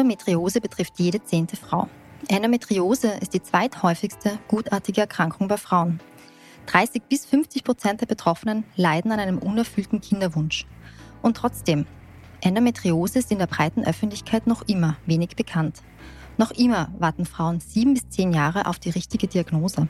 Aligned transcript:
Endometriose 0.00 0.62
betrifft 0.62 0.94
jede 0.98 1.22
zehnte 1.22 1.56
Frau. 1.56 1.86
Endometriose 2.28 3.18
ist 3.20 3.34
die 3.34 3.42
zweithäufigste 3.42 4.38
gutartige 4.48 5.02
Erkrankung 5.02 5.46
bei 5.46 5.58
Frauen. 5.58 6.00
30 6.64 7.02
bis 7.02 7.26
50 7.26 7.64
Prozent 7.64 8.00
der 8.00 8.06
Betroffenen 8.06 8.64
leiden 8.76 9.12
an 9.12 9.20
einem 9.20 9.36
unerfüllten 9.36 10.00
Kinderwunsch. 10.00 10.64
Und 11.20 11.36
trotzdem, 11.36 11.84
Endometriose 12.40 13.18
ist 13.18 13.30
in 13.30 13.40
der 13.40 13.46
breiten 13.46 13.84
Öffentlichkeit 13.84 14.46
noch 14.46 14.62
immer 14.66 14.96
wenig 15.04 15.36
bekannt. 15.36 15.82
Noch 16.38 16.52
immer 16.52 16.90
warten 16.98 17.26
Frauen 17.26 17.60
sieben 17.60 17.92
bis 17.92 18.08
zehn 18.08 18.32
Jahre 18.32 18.64
auf 18.64 18.78
die 18.78 18.88
richtige 18.88 19.26
Diagnose. 19.26 19.86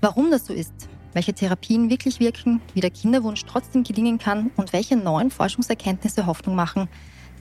Warum 0.00 0.30
das 0.30 0.46
so 0.46 0.54
ist, 0.54 0.88
welche 1.12 1.34
Therapien 1.34 1.90
wirklich 1.90 2.20
wirken, 2.20 2.62
wie 2.72 2.80
der 2.80 2.90
Kinderwunsch 2.90 3.44
trotzdem 3.44 3.84
gelingen 3.84 4.18
kann 4.18 4.50
und 4.56 4.72
welche 4.72 4.96
neuen 4.96 5.30
Forschungserkenntnisse 5.30 6.24
Hoffnung 6.24 6.54
machen, 6.54 6.88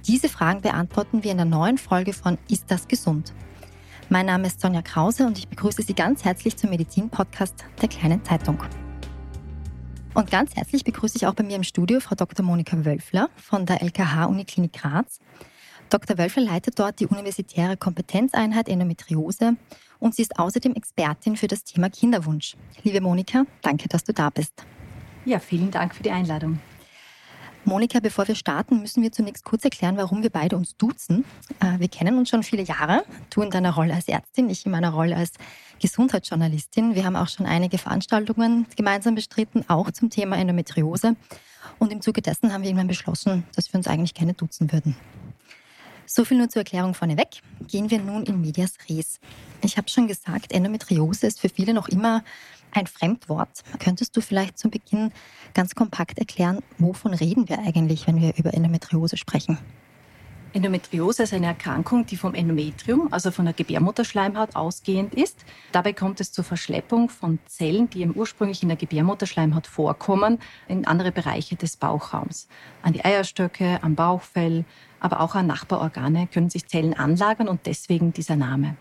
diese 0.07 0.29
Fragen 0.29 0.61
beantworten 0.61 1.23
wir 1.23 1.31
in 1.31 1.37
der 1.37 1.45
neuen 1.45 1.77
Folge 1.77 2.13
von 2.13 2.37
Ist 2.49 2.65
das 2.69 2.87
gesund? 2.87 3.33
Mein 4.09 4.25
Name 4.25 4.47
ist 4.47 4.59
Sonja 4.59 4.81
Krause 4.81 5.25
und 5.25 5.37
ich 5.37 5.47
begrüße 5.47 5.83
Sie 5.83 5.93
ganz 5.93 6.25
herzlich 6.25 6.57
zum 6.57 6.71
Medizin-Podcast 6.71 7.65
der 7.81 7.89
Kleinen 7.89 8.23
Zeitung. 8.23 8.57
Und 10.15 10.31
ganz 10.31 10.55
herzlich 10.55 10.83
begrüße 10.83 11.17
ich 11.17 11.27
auch 11.27 11.35
bei 11.35 11.43
mir 11.43 11.55
im 11.55 11.63
Studio 11.63 11.99
Frau 11.99 12.15
Dr. 12.15 12.43
Monika 12.43 12.83
Wölfler 12.83 13.29
von 13.35 13.65
der 13.65 13.81
LKH 13.81 14.25
Uniklinik 14.25 14.73
Graz. 14.73 15.19
Dr. 15.89 16.17
Wölfler 16.17 16.43
leitet 16.43 16.79
dort 16.79 16.99
die 16.99 17.07
universitäre 17.07 17.77
Kompetenzeinheit 17.77 18.69
Endometriose 18.69 19.57
und 19.99 20.15
sie 20.15 20.23
ist 20.23 20.39
außerdem 20.39 20.73
Expertin 20.73 21.35
für 21.35 21.47
das 21.47 21.63
Thema 21.63 21.89
Kinderwunsch. 21.89 22.55
Liebe 22.83 23.01
Monika, 23.01 23.45
danke, 23.61 23.87
dass 23.89 24.03
du 24.03 24.13
da 24.13 24.29
bist. 24.29 24.63
Ja, 25.25 25.39
vielen 25.39 25.71
Dank 25.71 25.93
für 25.93 26.03
die 26.03 26.11
Einladung. 26.11 26.59
Monika, 27.65 27.99
bevor 27.99 28.27
wir 28.27 28.35
starten, 28.35 28.79
müssen 28.81 29.03
wir 29.03 29.11
zunächst 29.11 29.43
kurz 29.43 29.63
erklären, 29.63 29.97
warum 29.97 30.23
wir 30.23 30.29
beide 30.29 30.55
uns 30.55 30.77
duzen. 30.77 31.25
Äh, 31.59 31.79
wir 31.79 31.87
kennen 31.89 32.17
uns 32.17 32.29
schon 32.29 32.43
viele 32.43 32.63
Jahre, 32.63 33.03
du 33.29 33.41
in 33.41 33.51
deiner 33.51 33.73
Rolle 33.73 33.93
als 33.93 34.07
Ärztin, 34.07 34.49
ich 34.49 34.65
in 34.65 34.71
meiner 34.71 34.91
Rolle 34.91 35.15
als 35.15 35.33
Gesundheitsjournalistin. 35.79 36.95
Wir 36.95 37.05
haben 37.05 37.15
auch 37.15 37.27
schon 37.27 37.45
einige 37.45 37.77
Veranstaltungen 37.77 38.65
gemeinsam 38.75 39.15
bestritten, 39.15 39.65
auch 39.67 39.91
zum 39.91 40.09
Thema 40.09 40.37
Endometriose. 40.37 41.15
Und 41.77 41.91
im 41.91 42.01
Zuge 42.01 42.21
dessen 42.21 42.53
haben 42.53 42.61
wir 42.61 42.69
irgendwann 42.69 42.87
beschlossen, 42.87 43.43
dass 43.55 43.71
wir 43.71 43.77
uns 43.77 43.87
eigentlich 43.87 44.13
gerne 44.13 44.33
duzen 44.33 44.71
würden. 44.71 44.95
So 46.05 46.25
viel 46.25 46.37
nur 46.37 46.49
zur 46.49 46.61
Erklärung 46.61 46.95
vorneweg. 46.95 47.41
Gehen 47.67 47.91
wir 47.91 47.99
nun 47.99 48.23
in 48.23 48.41
Medias 48.41 48.73
Res. 48.89 49.19
Ich 49.61 49.77
habe 49.77 49.89
schon 49.89 50.07
gesagt, 50.07 50.51
Endometriose 50.51 51.27
ist 51.27 51.39
für 51.39 51.49
viele 51.49 51.73
noch 51.73 51.87
immer 51.87 52.23
ein 52.71 52.87
Fremdwort. 52.87 53.63
Könntest 53.79 54.15
du 54.15 54.21
vielleicht 54.21 54.57
zu 54.57 54.69
Beginn 54.69 55.11
ganz 55.53 55.75
kompakt 55.75 56.19
erklären, 56.19 56.59
wovon 56.77 57.13
reden 57.13 57.49
wir 57.49 57.59
eigentlich, 57.59 58.07
wenn 58.07 58.21
wir 58.21 58.35
über 58.37 58.53
Endometriose 58.53 59.17
sprechen? 59.17 59.57
Endometriose 60.51 61.23
ist 61.23 61.33
eine 61.33 61.45
Erkrankung, 61.45 62.07
die 62.07 62.17
vom 62.17 62.33
Endometrium, 62.33 63.13
also 63.13 63.29
von 63.29 63.45
der 63.45 63.53
Gebärmutterschleimhaut, 63.53 64.55
ausgehend 64.55 65.13
ist. 65.13 65.45
Dabei 65.71 65.93
kommt 65.93 66.19
es 66.21 66.31
zur 66.31 66.43
Verschleppung 66.43 67.09
von 67.09 67.37
Zellen, 67.45 67.89
die 67.89 68.01
im 68.01 68.13
ursprünglich 68.13 68.63
in 68.63 68.69
der 68.69 68.77
Gebärmutterschleimhaut 68.77 69.67
vorkommen, 69.67 70.39
in 70.67 70.87
andere 70.87 71.11
Bereiche 71.11 71.55
des 71.55 71.77
Bauchraums. 71.77 72.47
An 72.81 72.93
die 72.93 73.05
Eierstöcke, 73.05 73.79
am 73.83 73.93
Bauchfell, 73.93 74.65
aber 74.99 75.19
auch 75.19 75.35
an 75.35 75.45
Nachbarorgane 75.45 76.27
können 76.27 76.49
sich 76.49 76.67
Zellen 76.67 76.95
anlagern 76.95 77.47
und 77.47 77.67
deswegen 77.67 78.11
dieser 78.11 78.35
Name. 78.35 78.75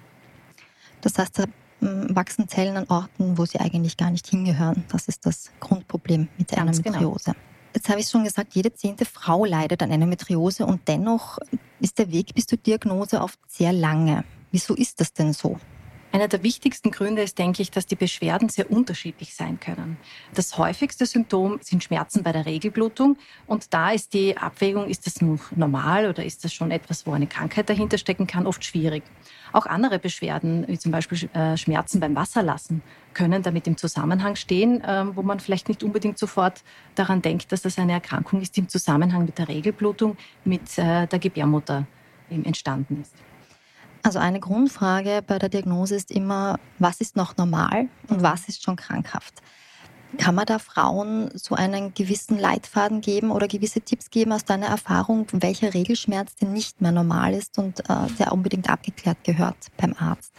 Das 1.02 1.18
heißt, 1.18 1.42
wachsen 1.80 2.48
Zellen 2.48 2.76
an 2.76 2.86
Orten, 2.88 3.38
wo 3.38 3.46
sie 3.46 3.60
eigentlich 3.60 3.96
gar 3.96 4.10
nicht 4.10 4.26
hingehören. 4.26 4.84
Das 4.90 5.08
ist 5.08 5.26
das 5.26 5.50
Grundproblem 5.60 6.28
mit 6.36 6.50
der 6.50 6.58
Ganz 6.58 6.82
genau. 6.82 6.98
Endometriose. 6.98 7.32
Genau. 7.32 7.44
Jetzt 7.74 7.88
habe 7.88 8.00
ich 8.00 8.08
schon 8.08 8.24
gesagt, 8.24 8.54
jede 8.54 8.72
zehnte 8.72 9.04
Frau 9.04 9.44
leidet 9.44 9.82
an 9.82 9.90
Endometriose 9.90 10.66
und 10.66 10.88
dennoch 10.88 11.38
ist 11.80 11.98
der 11.98 12.10
Weg 12.10 12.34
bis 12.34 12.46
zur 12.46 12.58
Diagnose 12.58 13.20
oft 13.20 13.38
sehr 13.46 13.72
lange. 13.72 14.24
Wieso 14.50 14.74
ist 14.74 15.00
das 15.00 15.12
denn 15.12 15.32
so? 15.32 15.58
Einer 16.10 16.26
der 16.26 16.42
wichtigsten 16.42 16.90
Gründe 16.90 17.22
ist, 17.22 17.38
denke 17.38 17.60
ich, 17.60 17.70
dass 17.70 17.86
die 17.86 17.94
Beschwerden 17.94 18.48
sehr 18.48 18.70
unterschiedlich 18.70 19.34
sein 19.34 19.60
können. 19.60 19.98
Das 20.34 20.56
häufigste 20.56 21.04
Symptom 21.04 21.58
sind 21.60 21.84
Schmerzen 21.84 22.22
bei 22.22 22.32
der 22.32 22.46
Regelblutung. 22.46 23.18
Und 23.46 23.74
da 23.74 23.90
ist 23.90 24.14
die 24.14 24.36
Abwägung, 24.36 24.88
ist 24.88 25.06
das 25.06 25.20
nun 25.20 25.38
normal 25.54 26.08
oder 26.08 26.24
ist 26.24 26.44
das 26.44 26.54
schon 26.54 26.70
etwas, 26.70 27.06
wo 27.06 27.12
eine 27.12 27.26
Krankheit 27.26 27.68
dahinter 27.68 27.98
stecken 27.98 28.26
kann, 28.26 28.46
oft 28.46 28.64
schwierig. 28.64 29.02
Auch 29.52 29.66
andere 29.66 29.98
Beschwerden, 29.98 30.66
wie 30.66 30.78
zum 30.78 30.92
Beispiel 30.92 31.28
äh, 31.34 31.58
Schmerzen 31.58 32.00
beim 32.00 32.16
Wasserlassen, 32.16 32.82
können 33.12 33.42
damit 33.42 33.66
im 33.66 33.76
Zusammenhang 33.76 34.34
stehen, 34.36 34.82
ähm, 34.86 35.12
wo 35.14 35.22
man 35.22 35.40
vielleicht 35.40 35.68
nicht 35.68 35.82
unbedingt 35.82 36.18
sofort 36.18 36.62
daran 36.94 37.20
denkt, 37.20 37.52
dass 37.52 37.62
das 37.62 37.78
eine 37.78 37.92
Erkrankung 37.92 38.40
ist, 38.40 38.56
die 38.56 38.60
im 38.60 38.68
Zusammenhang 38.68 39.26
mit 39.26 39.38
der 39.38 39.48
Regelblutung 39.48 40.16
mit 40.44 40.78
äh, 40.78 41.06
der 41.06 41.18
Gebärmutter 41.18 41.86
entstanden 42.30 43.02
ist. 43.02 43.14
Also 44.08 44.20
eine 44.20 44.40
Grundfrage 44.40 45.20
bei 45.20 45.38
der 45.38 45.50
Diagnose 45.50 45.94
ist 45.94 46.10
immer, 46.10 46.58
was 46.78 47.02
ist 47.02 47.14
noch 47.14 47.36
normal 47.36 47.88
und 48.08 48.22
was 48.22 48.48
ist 48.48 48.62
schon 48.62 48.76
krankhaft? 48.76 49.34
Kann 50.16 50.34
man 50.34 50.46
da 50.46 50.58
Frauen 50.58 51.30
so 51.34 51.54
einen 51.54 51.92
gewissen 51.92 52.38
Leitfaden 52.38 53.02
geben 53.02 53.30
oder 53.30 53.46
gewisse 53.48 53.82
Tipps 53.82 54.08
geben 54.08 54.32
aus 54.32 54.46
deiner 54.46 54.68
Erfahrung, 54.68 55.26
welcher 55.32 55.74
Regelschmerz 55.74 56.36
denn 56.36 56.54
nicht 56.54 56.80
mehr 56.80 56.90
normal 56.90 57.34
ist 57.34 57.58
und 57.58 57.80
äh, 57.80 58.06
der 58.18 58.32
unbedingt 58.32 58.70
abgeklärt 58.70 59.18
gehört 59.24 59.58
beim 59.76 59.94
Arzt? 59.98 60.32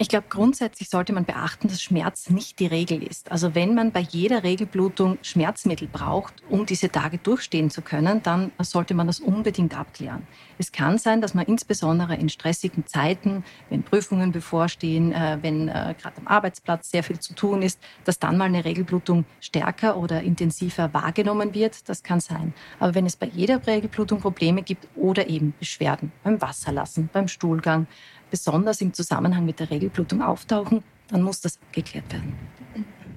Ich 0.00 0.08
glaube, 0.08 0.26
grundsätzlich 0.28 0.90
sollte 0.90 1.12
man 1.12 1.24
beachten, 1.24 1.66
dass 1.66 1.82
Schmerz 1.82 2.30
nicht 2.30 2.60
die 2.60 2.68
Regel 2.68 3.02
ist. 3.02 3.32
Also 3.32 3.56
wenn 3.56 3.74
man 3.74 3.90
bei 3.90 3.98
jeder 3.98 4.44
Regelblutung 4.44 5.18
Schmerzmittel 5.22 5.88
braucht, 5.88 6.34
um 6.48 6.66
diese 6.66 6.88
Tage 6.88 7.18
durchstehen 7.18 7.68
zu 7.68 7.82
können, 7.82 8.22
dann 8.22 8.52
sollte 8.60 8.94
man 8.94 9.08
das 9.08 9.18
unbedingt 9.18 9.76
abklären. 9.76 10.24
Es 10.56 10.70
kann 10.70 10.98
sein, 10.98 11.20
dass 11.20 11.34
man 11.34 11.46
insbesondere 11.46 12.14
in 12.14 12.28
stressigen 12.28 12.86
Zeiten, 12.86 13.44
wenn 13.70 13.82
Prüfungen 13.82 14.30
bevorstehen, 14.30 15.12
äh, 15.12 15.38
wenn 15.42 15.66
äh, 15.66 15.96
gerade 16.00 16.18
am 16.18 16.28
Arbeitsplatz 16.28 16.92
sehr 16.92 17.02
viel 17.02 17.18
zu 17.18 17.34
tun 17.34 17.62
ist, 17.62 17.80
dass 18.04 18.20
dann 18.20 18.38
mal 18.38 18.44
eine 18.44 18.64
Regelblutung 18.64 19.24
stärker 19.40 19.96
oder 19.96 20.22
intensiver 20.22 20.94
wahrgenommen 20.94 21.54
wird. 21.54 21.88
Das 21.88 22.04
kann 22.04 22.20
sein. 22.20 22.54
Aber 22.78 22.94
wenn 22.94 23.06
es 23.06 23.16
bei 23.16 23.26
jeder 23.26 23.66
Regelblutung 23.66 24.20
Probleme 24.20 24.62
gibt 24.62 24.86
oder 24.94 25.28
eben 25.28 25.54
Beschwerden 25.58 26.12
beim 26.22 26.40
Wasserlassen, 26.40 27.10
beim 27.12 27.26
Stuhlgang, 27.26 27.88
besonders 28.30 28.80
im 28.80 28.92
Zusammenhang 28.92 29.44
mit 29.44 29.60
der 29.60 29.70
Regelblutung 29.70 30.22
auftauchen, 30.22 30.82
dann 31.08 31.22
muss 31.22 31.40
das 31.40 31.58
abgeklärt 31.60 32.12
werden. 32.12 32.36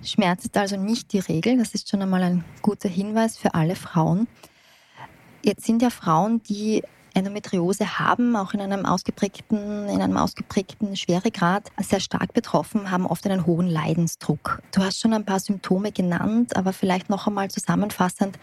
Schmerz 0.03 0.45
ist 0.45 0.57
also 0.57 0.77
nicht 0.77 1.13
die 1.13 1.19
Regel. 1.19 1.57
Das 1.57 1.73
ist 1.73 1.89
schon 1.89 2.01
einmal 2.01 2.23
ein 2.23 2.43
guter 2.61 2.89
Hinweis 2.89 3.37
für 3.37 3.53
alle 3.53 3.75
Frauen. 3.75 4.27
Jetzt 5.43 5.65
sind 5.65 5.81
ja 5.81 5.89
Frauen, 5.89 6.41
die 6.43 6.83
Endometriose 7.13 7.99
haben, 7.99 8.35
auch 8.35 8.53
in 8.53 8.61
einem 8.61 8.85
ausgeprägten, 8.85 9.89
in 9.89 10.01
einem 10.01 10.17
ausgeprägten 10.17 10.95
Schweregrad 10.95 11.69
sehr 11.79 11.99
stark 11.99 12.33
betroffen, 12.33 12.89
haben 12.89 13.05
oft 13.05 13.25
einen 13.27 13.45
hohen 13.45 13.67
Leidensdruck. 13.67 14.61
Du 14.73 14.81
hast 14.81 14.99
schon 15.01 15.13
ein 15.13 15.25
paar 15.25 15.39
Symptome 15.39 15.91
genannt, 15.91 16.55
aber 16.55 16.73
vielleicht 16.73 17.09
noch 17.09 17.27
einmal 17.27 17.51
zusammenfassend, 17.51 18.39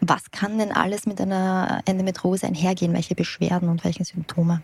was 0.00 0.30
kann 0.32 0.58
denn 0.58 0.72
alles 0.72 1.06
mit 1.06 1.20
einer 1.20 1.82
Endometriose 1.86 2.46
einhergehen? 2.46 2.92
Welche 2.92 3.14
Beschwerden 3.14 3.68
und 3.68 3.84
welche 3.84 4.04
Symptome? 4.04 4.60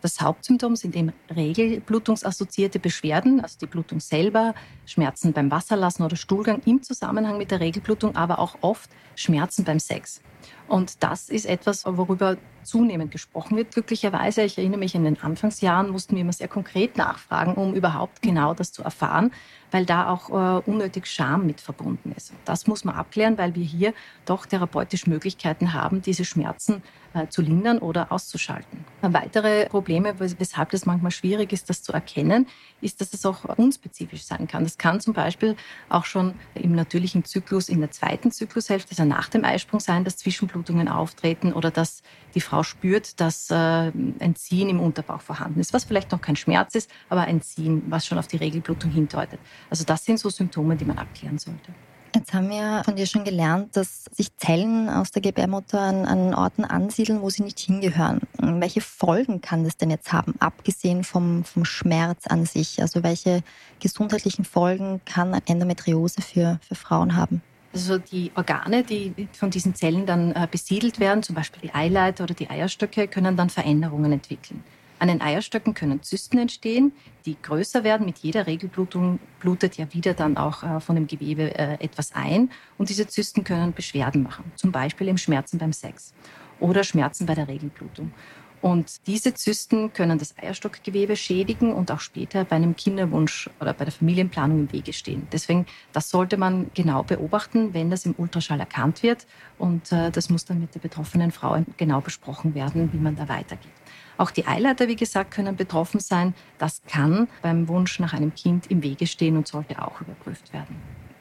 Das 0.00 0.20
Hauptsymptom 0.20 0.76
sind 0.76 0.96
eben 0.96 1.12
regelblutungsassoziierte 1.34 2.78
Beschwerden, 2.78 3.40
also 3.40 3.58
die 3.60 3.66
Blutung 3.66 4.00
selber, 4.00 4.54
Schmerzen 4.86 5.32
beim 5.32 5.50
Wasserlassen 5.50 6.04
oder 6.04 6.16
Stuhlgang 6.16 6.62
im 6.64 6.82
Zusammenhang 6.82 7.38
mit 7.38 7.50
der 7.50 7.60
Regelblutung, 7.60 8.16
aber 8.16 8.38
auch 8.38 8.56
oft 8.62 8.90
Schmerzen 9.14 9.64
beim 9.64 9.78
Sex. 9.78 10.22
Und 10.68 11.02
das 11.02 11.28
ist 11.28 11.46
etwas, 11.46 11.84
worüber 11.86 12.36
zunehmend 12.62 13.10
gesprochen 13.10 13.56
wird, 13.56 13.72
glücklicherweise. 13.72 14.42
Ich 14.42 14.58
erinnere 14.58 14.78
mich, 14.78 14.94
in 14.94 15.04
den 15.04 15.20
Anfangsjahren 15.20 15.90
mussten 15.90 16.14
wir 16.14 16.22
immer 16.22 16.32
sehr 16.32 16.48
konkret 16.48 16.96
nachfragen, 16.96 17.54
um 17.54 17.74
überhaupt 17.74 18.22
genau 18.22 18.54
das 18.54 18.72
zu 18.72 18.82
erfahren, 18.82 19.32
weil 19.70 19.86
da 19.86 20.10
auch 20.10 20.30
äh, 20.30 20.62
unnötig 20.70 21.06
Scham 21.06 21.46
mit 21.46 21.60
verbunden 21.60 22.12
ist. 22.16 22.32
Das 22.44 22.66
muss 22.66 22.84
man 22.84 22.94
abklären, 22.94 23.38
weil 23.38 23.54
wir 23.54 23.64
hier 23.64 23.94
doch 24.26 24.46
therapeutisch 24.46 25.06
Möglichkeiten 25.06 25.72
haben, 25.72 26.02
diese 26.02 26.24
Schmerzen 26.24 26.82
äh, 27.14 27.28
zu 27.28 27.42
lindern 27.42 27.78
oder 27.78 28.12
auszuschalten. 28.12 28.84
Weitere 29.00 29.66
Probleme, 29.66 30.14
weshalb 30.18 30.70
das 30.70 30.86
manchmal 30.86 31.10
schwierig 31.10 31.52
ist, 31.52 31.70
das 31.70 31.82
zu 31.82 31.92
erkennen, 31.92 32.46
ist, 32.80 33.00
dass 33.00 33.12
es 33.12 33.24
auch 33.26 33.44
unspezifisch 33.56 34.24
sein 34.24 34.46
kann. 34.46 34.64
Das 34.64 34.78
kann 34.78 35.00
zum 35.00 35.14
Beispiel 35.14 35.56
auch 35.88 36.04
schon 36.04 36.34
im 36.54 36.72
natürlichen 36.72 37.24
Zyklus 37.24 37.68
in 37.68 37.80
der 37.80 37.90
zweiten 37.90 38.30
Zyklushälfte, 38.30 38.90
also 38.90 39.04
nach 39.04 39.28
dem 39.28 39.44
Eisprung 39.44 39.80
sein, 39.80 40.04
dass 40.04 40.16
Zwischenblutungen 40.30 40.86
auftreten 40.86 41.52
oder 41.52 41.72
dass 41.72 42.02
die 42.36 42.40
Frau 42.40 42.62
spürt, 42.62 43.20
dass 43.20 43.50
äh, 43.50 43.54
ein 43.54 44.34
Ziehen 44.36 44.68
im 44.68 44.78
Unterbauch 44.78 45.20
vorhanden 45.20 45.58
ist, 45.58 45.72
was 45.72 45.84
vielleicht 45.84 46.12
noch 46.12 46.20
kein 46.20 46.36
Schmerz 46.36 46.76
ist, 46.76 46.88
aber 47.08 47.22
ein 47.22 47.42
Ziehen, 47.42 47.82
was 47.88 48.06
schon 48.06 48.16
auf 48.16 48.28
die 48.28 48.36
Regelblutung 48.36 48.92
hindeutet. 48.92 49.40
Also 49.68 49.84
das 49.84 50.04
sind 50.04 50.20
so 50.20 50.30
Symptome, 50.30 50.76
die 50.76 50.84
man 50.84 50.98
abklären 50.98 51.38
sollte. 51.38 51.74
Jetzt 52.14 52.32
haben 52.32 52.50
wir 52.50 52.82
von 52.84 52.96
dir 52.96 53.06
schon 53.06 53.24
gelernt, 53.24 53.76
dass 53.76 54.04
sich 54.12 54.36
Zellen 54.36 54.88
aus 54.88 55.10
der 55.10 55.22
Gebärmutter 55.22 55.80
an, 55.80 56.06
an, 56.06 56.34
Orten 56.34 56.64
ansiedeln, 56.64 57.22
wo 57.22 57.30
sie 57.30 57.42
nicht 57.42 57.58
hingehören. 57.58 58.20
Welche 58.36 58.80
Folgen 58.80 59.40
kann 59.40 59.64
das 59.64 59.76
denn 59.76 59.90
jetzt 59.90 60.12
haben, 60.12 60.34
abgesehen 60.40 61.04
vom, 61.04 61.44
vom 61.44 61.64
Schmerz 61.64 62.26
an 62.26 62.46
sich? 62.46 62.82
Also 62.82 63.04
welche 63.04 63.42
gesundheitlichen 63.78 64.44
Folgen 64.44 65.00
kann 65.04 65.34
Endometriose 65.46 66.20
für, 66.20 66.58
für 66.66 66.74
Frauen 66.74 67.14
haben? 67.14 67.42
Also 67.72 67.98
die 67.98 68.32
Organe, 68.34 68.82
die 68.82 69.28
von 69.32 69.50
diesen 69.50 69.74
Zellen 69.74 70.04
dann 70.04 70.32
äh, 70.32 70.48
besiedelt 70.50 70.98
werden, 70.98 71.22
zum 71.22 71.36
Beispiel 71.36 71.62
die 71.62 71.74
Eileiter 71.74 72.24
oder 72.24 72.34
die 72.34 72.50
Eierstöcke, 72.50 73.06
können 73.06 73.36
dann 73.36 73.48
Veränderungen 73.48 74.12
entwickeln. 74.12 74.64
An 74.98 75.08
den 75.08 75.22
Eierstöcken 75.22 75.72
können 75.72 76.02
Zysten 76.02 76.36
entstehen, 76.36 76.92
die 77.24 77.40
größer 77.40 77.84
werden. 77.84 78.04
Mit 78.04 78.18
jeder 78.18 78.46
Regelblutung 78.46 79.18
blutet 79.38 79.78
ja 79.78 79.86
wieder 79.94 80.14
dann 80.14 80.36
auch 80.36 80.62
äh, 80.62 80.80
von 80.80 80.94
dem 80.96 81.06
Gewebe 81.06 81.56
äh, 81.56 81.82
etwas 81.82 82.14
ein. 82.14 82.50
Und 82.76 82.90
diese 82.90 83.06
Zysten 83.06 83.44
können 83.44 83.72
Beschwerden 83.72 84.24
machen, 84.24 84.52
zum 84.56 84.72
Beispiel 84.72 85.08
im 85.08 85.16
Schmerzen 85.16 85.58
beim 85.58 85.72
Sex 85.72 86.12
oder 86.58 86.84
Schmerzen 86.84 87.24
bei 87.24 87.34
der 87.34 87.48
Regelblutung. 87.48 88.12
Und 88.62 89.06
diese 89.06 89.32
Zysten 89.34 89.92
können 89.92 90.18
das 90.18 90.36
Eierstockgewebe 90.36 91.16
schädigen 91.16 91.72
und 91.72 91.90
auch 91.90 92.00
später 92.00 92.44
bei 92.44 92.56
einem 92.56 92.76
Kinderwunsch 92.76 93.48
oder 93.58 93.72
bei 93.72 93.84
der 93.84 93.92
Familienplanung 93.92 94.60
im 94.60 94.72
Wege 94.72 94.92
stehen. 94.92 95.26
Deswegen, 95.32 95.66
das 95.92 96.10
sollte 96.10 96.36
man 96.36 96.70
genau 96.74 97.02
beobachten, 97.02 97.72
wenn 97.72 97.90
das 97.90 98.04
im 98.04 98.14
Ultraschall 98.18 98.60
erkannt 98.60 99.02
wird. 99.02 99.26
Und 99.58 99.90
äh, 99.92 100.10
das 100.10 100.28
muss 100.28 100.44
dann 100.44 100.60
mit 100.60 100.74
der 100.74 100.80
betroffenen 100.80 101.32
Frau 101.32 101.56
genau 101.78 102.00
besprochen 102.00 102.54
werden, 102.54 102.92
wie 102.92 102.98
man 102.98 103.16
da 103.16 103.28
weitergeht. 103.28 103.72
Auch 104.18 104.30
die 104.30 104.46
Eileiter, 104.46 104.88
wie 104.88 104.96
gesagt, 104.96 105.30
können 105.30 105.56
betroffen 105.56 106.00
sein. 106.00 106.34
Das 106.58 106.82
kann 106.86 107.28
beim 107.40 107.68
Wunsch 107.68 107.98
nach 108.00 108.12
einem 108.12 108.34
Kind 108.34 108.70
im 108.70 108.82
Wege 108.82 109.06
stehen 109.06 109.38
und 109.38 109.48
sollte 109.48 109.80
auch 109.80 110.00
überprüft 110.02 110.52
werden. 110.52 110.76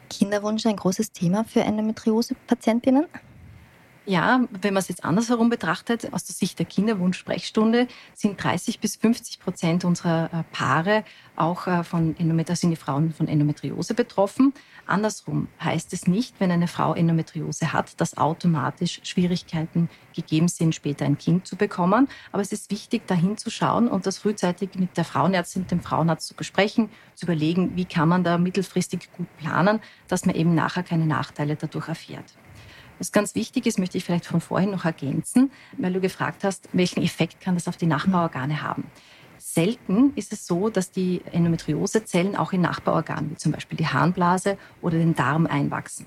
Kinderwunsch 0.09 0.65
ein 0.65 0.75
großes 0.75 1.13
Thema 1.13 1.45
für 1.45 1.61
Endometriose-Patientinnen? 1.61 3.05
Ja, 4.09 4.47
wenn 4.61 4.73
man 4.73 4.81
es 4.81 4.87
jetzt 4.87 5.05
andersherum 5.05 5.51
betrachtet, 5.51 6.11
aus 6.13 6.23
der 6.23 6.33
Sicht 6.33 6.57
der 6.57 6.65
Kinderwunsch-Sprechstunde 6.65 7.87
sind 8.15 8.43
30 8.43 8.79
bis 8.79 8.95
50 8.95 9.39
Prozent 9.39 9.85
unserer 9.85 10.33
äh, 10.33 10.43
Paare 10.51 11.03
auch 11.35 11.67
äh, 11.67 11.83
von 11.83 12.17
Endometriose, 12.17 12.61
sind 12.61 12.71
die 12.71 12.75
Frauen 12.75 13.13
von 13.13 13.27
Endometriose 13.27 13.93
betroffen. 13.93 14.51
Andersrum 14.87 15.47
heißt 15.63 15.93
es 15.93 16.07
nicht, 16.07 16.39
wenn 16.39 16.49
eine 16.49 16.67
Frau 16.67 16.95
Endometriose 16.95 17.71
hat, 17.71 18.01
dass 18.01 18.17
automatisch 18.17 18.99
Schwierigkeiten 19.03 19.89
gegeben 20.15 20.47
sind, 20.47 20.73
später 20.73 21.05
ein 21.05 21.19
Kind 21.19 21.45
zu 21.45 21.55
bekommen. 21.55 22.07
Aber 22.31 22.41
es 22.41 22.51
ist 22.51 22.71
wichtig, 22.71 23.05
dahin 23.05 23.37
zu 23.37 23.51
schauen 23.51 23.87
und 23.87 24.07
das 24.07 24.17
frühzeitig 24.17 24.71
mit 24.73 24.97
der 24.97 25.05
Frauenärztin, 25.05 25.67
dem 25.67 25.81
Frauenarzt 25.81 26.27
zu 26.27 26.33
besprechen, 26.33 26.89
zu 27.13 27.27
überlegen, 27.27 27.75
wie 27.75 27.85
kann 27.85 28.09
man 28.09 28.23
da 28.23 28.39
mittelfristig 28.39 29.11
gut 29.15 29.27
planen, 29.37 29.79
dass 30.07 30.25
man 30.25 30.33
eben 30.33 30.55
nachher 30.55 30.81
keine 30.81 31.05
Nachteile 31.05 31.55
dadurch 31.55 31.89
erfährt. 31.89 32.33
Was 32.99 33.13
ganz 33.13 33.33
wichtig 33.33 33.65
ist, 33.65 33.79
möchte 33.79 33.97
ich 33.97 34.03
vielleicht 34.03 34.25
von 34.25 34.41
vorhin 34.41 34.71
noch 34.71 34.85
ergänzen, 34.85 35.51
weil 35.77 35.93
du 35.93 36.01
gefragt 36.01 36.43
hast, 36.43 36.67
welchen 36.73 37.01
Effekt 37.01 37.39
kann 37.39 37.55
das 37.55 37.67
auf 37.69 37.77
die 37.77 37.85
Nachbarorgane 37.85 38.61
haben. 38.61 38.85
Selten 39.37 40.11
ist 40.15 40.33
es 40.33 40.45
so, 40.45 40.69
dass 40.69 40.91
die 40.91 41.21
Endometriosezellen 41.31 42.35
auch 42.35 42.51
in 42.51 42.59
Nachbarorganen, 42.61 43.31
wie 43.31 43.37
zum 43.37 43.53
Beispiel 43.53 43.77
die 43.77 43.87
Harnblase 43.87 44.57
oder 44.81 44.97
den 44.97 45.15
Darm 45.15 45.47
einwachsen. 45.47 46.05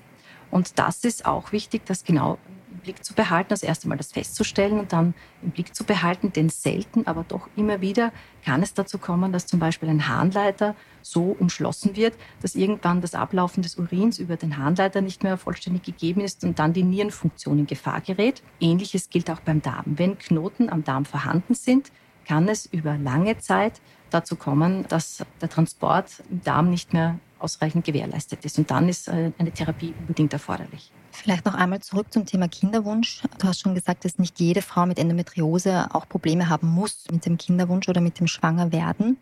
Und 0.51 0.77
das 0.77 1.03
ist 1.03 1.25
auch 1.25 1.51
wichtig, 1.51 1.83
dass 1.87 2.03
genau 2.03 2.37
Blick 2.83 3.03
zu 3.03 3.13
behalten, 3.13 3.49
das 3.49 3.63
erste 3.63 3.87
Mal 3.87 3.97
das 3.97 4.11
festzustellen 4.11 4.79
und 4.79 4.93
dann 4.93 5.13
im 5.41 5.51
Blick 5.51 5.73
zu 5.75 5.83
behalten, 5.83 6.31
denn 6.31 6.49
selten, 6.49 7.07
aber 7.07 7.25
doch 7.27 7.49
immer 7.55 7.81
wieder 7.81 8.11
kann 8.45 8.61
es 8.61 8.73
dazu 8.73 8.97
kommen, 8.97 9.31
dass 9.31 9.47
zum 9.47 9.59
Beispiel 9.59 9.89
ein 9.89 10.07
Harnleiter 10.07 10.75
so 11.01 11.35
umschlossen 11.39 11.95
wird, 11.95 12.13
dass 12.41 12.55
irgendwann 12.55 13.01
das 13.01 13.15
Ablaufen 13.15 13.63
des 13.63 13.75
Urins 13.77 14.19
über 14.19 14.37
den 14.37 14.57
Harnleiter 14.57 15.01
nicht 15.01 15.23
mehr 15.23 15.37
vollständig 15.37 15.83
gegeben 15.83 16.21
ist 16.21 16.43
und 16.43 16.59
dann 16.59 16.73
die 16.73 16.83
Nierenfunktion 16.83 17.59
in 17.59 17.67
Gefahr 17.67 18.01
gerät. 18.01 18.43
Ähnliches 18.59 19.09
gilt 19.09 19.29
auch 19.31 19.39
beim 19.39 19.61
Darm. 19.61 19.83
Wenn 19.85 20.17
Knoten 20.17 20.69
am 20.69 20.83
Darm 20.83 21.05
vorhanden 21.05 21.55
sind, 21.55 21.91
kann 22.27 22.47
es 22.47 22.65
über 22.65 22.97
lange 22.97 23.37
Zeit 23.39 23.81
dazu 24.09 24.35
kommen, 24.35 24.85
dass 24.87 25.25
der 25.41 25.49
Transport 25.49 26.23
im 26.29 26.41
Darm 26.43 26.69
nicht 26.69 26.93
mehr 26.93 27.19
ausreichend 27.39 27.85
gewährleistet 27.85 28.45
ist. 28.45 28.57
Und 28.57 28.71
dann 28.71 28.87
ist 28.87 29.07
äh, 29.07 29.31
eine 29.37 29.51
Therapie 29.51 29.93
unbedingt 29.99 30.33
erforderlich. 30.33 30.91
Vielleicht 31.15 31.45
noch 31.45 31.53
einmal 31.53 31.79
zurück 31.79 32.07
zum 32.11 32.25
Thema 32.25 32.47
Kinderwunsch. 32.47 33.21
Du 33.37 33.47
hast 33.47 33.61
schon 33.61 33.75
gesagt, 33.75 34.03
dass 34.03 34.17
nicht 34.17 34.39
jede 34.39 34.63
Frau 34.63 34.85
mit 34.87 34.97
Endometriose 34.97 35.87
auch 35.93 36.09
Probleme 36.09 36.49
haben 36.49 36.67
muss 36.67 37.05
mit 37.11 37.25
dem 37.25 37.37
Kinderwunsch 37.37 37.87
oder 37.87 38.01
mit 38.01 38.19
dem 38.19 38.27
Schwangerwerden. 38.27 39.17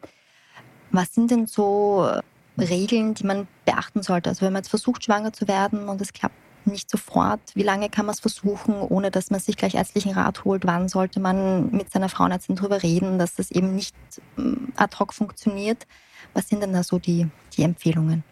Was 0.92 1.14
sind 1.14 1.32
denn 1.32 1.48
so 1.48 2.10
Regeln, 2.58 3.14
die 3.14 3.26
man 3.26 3.48
beachten 3.66 4.04
sollte? 4.04 4.30
Also 4.30 4.46
wenn 4.46 4.54
man 4.54 4.62
jetzt 4.62 4.70
versucht, 4.70 5.04
schwanger 5.04 5.34
zu 5.34 5.50
werden 5.50 5.90
und 5.90 6.00
es 6.02 6.14
klappt 6.14 6.36
nicht 6.66 6.90
sofort, 6.90 7.42
wie 7.56 7.64
lange 7.64 7.90
kann 7.90 8.06
man 8.06 8.14
es 8.14 8.22
versuchen, 8.22 8.76
ohne 8.76 9.12
dass 9.12 9.30
man 9.30 9.40
sich 9.40 9.58
gleich 9.58 9.76
ärztlichen 9.76 10.14
Rat 10.14 10.46
holt? 10.46 10.66
Wann 10.66 10.88
sollte 10.88 11.20
man 11.20 11.72
mit 11.72 11.92
seiner 11.92 12.10
Frauenärztin 12.10 12.56
darüber 12.56 12.82
reden, 12.84 13.20
dass 13.20 13.36
das 13.36 13.52
eben 13.52 13.76
nicht 13.76 13.96
ähm, 14.38 14.72
ad 14.78 14.98
hoc 14.98 15.14
funktioniert? 15.14 15.88
Was 16.34 16.48
sind 16.48 16.62
denn 16.62 16.72
da 16.72 16.84
so 16.84 17.00
die, 17.00 17.28
die 17.58 17.64
Empfehlungen? 17.64 18.24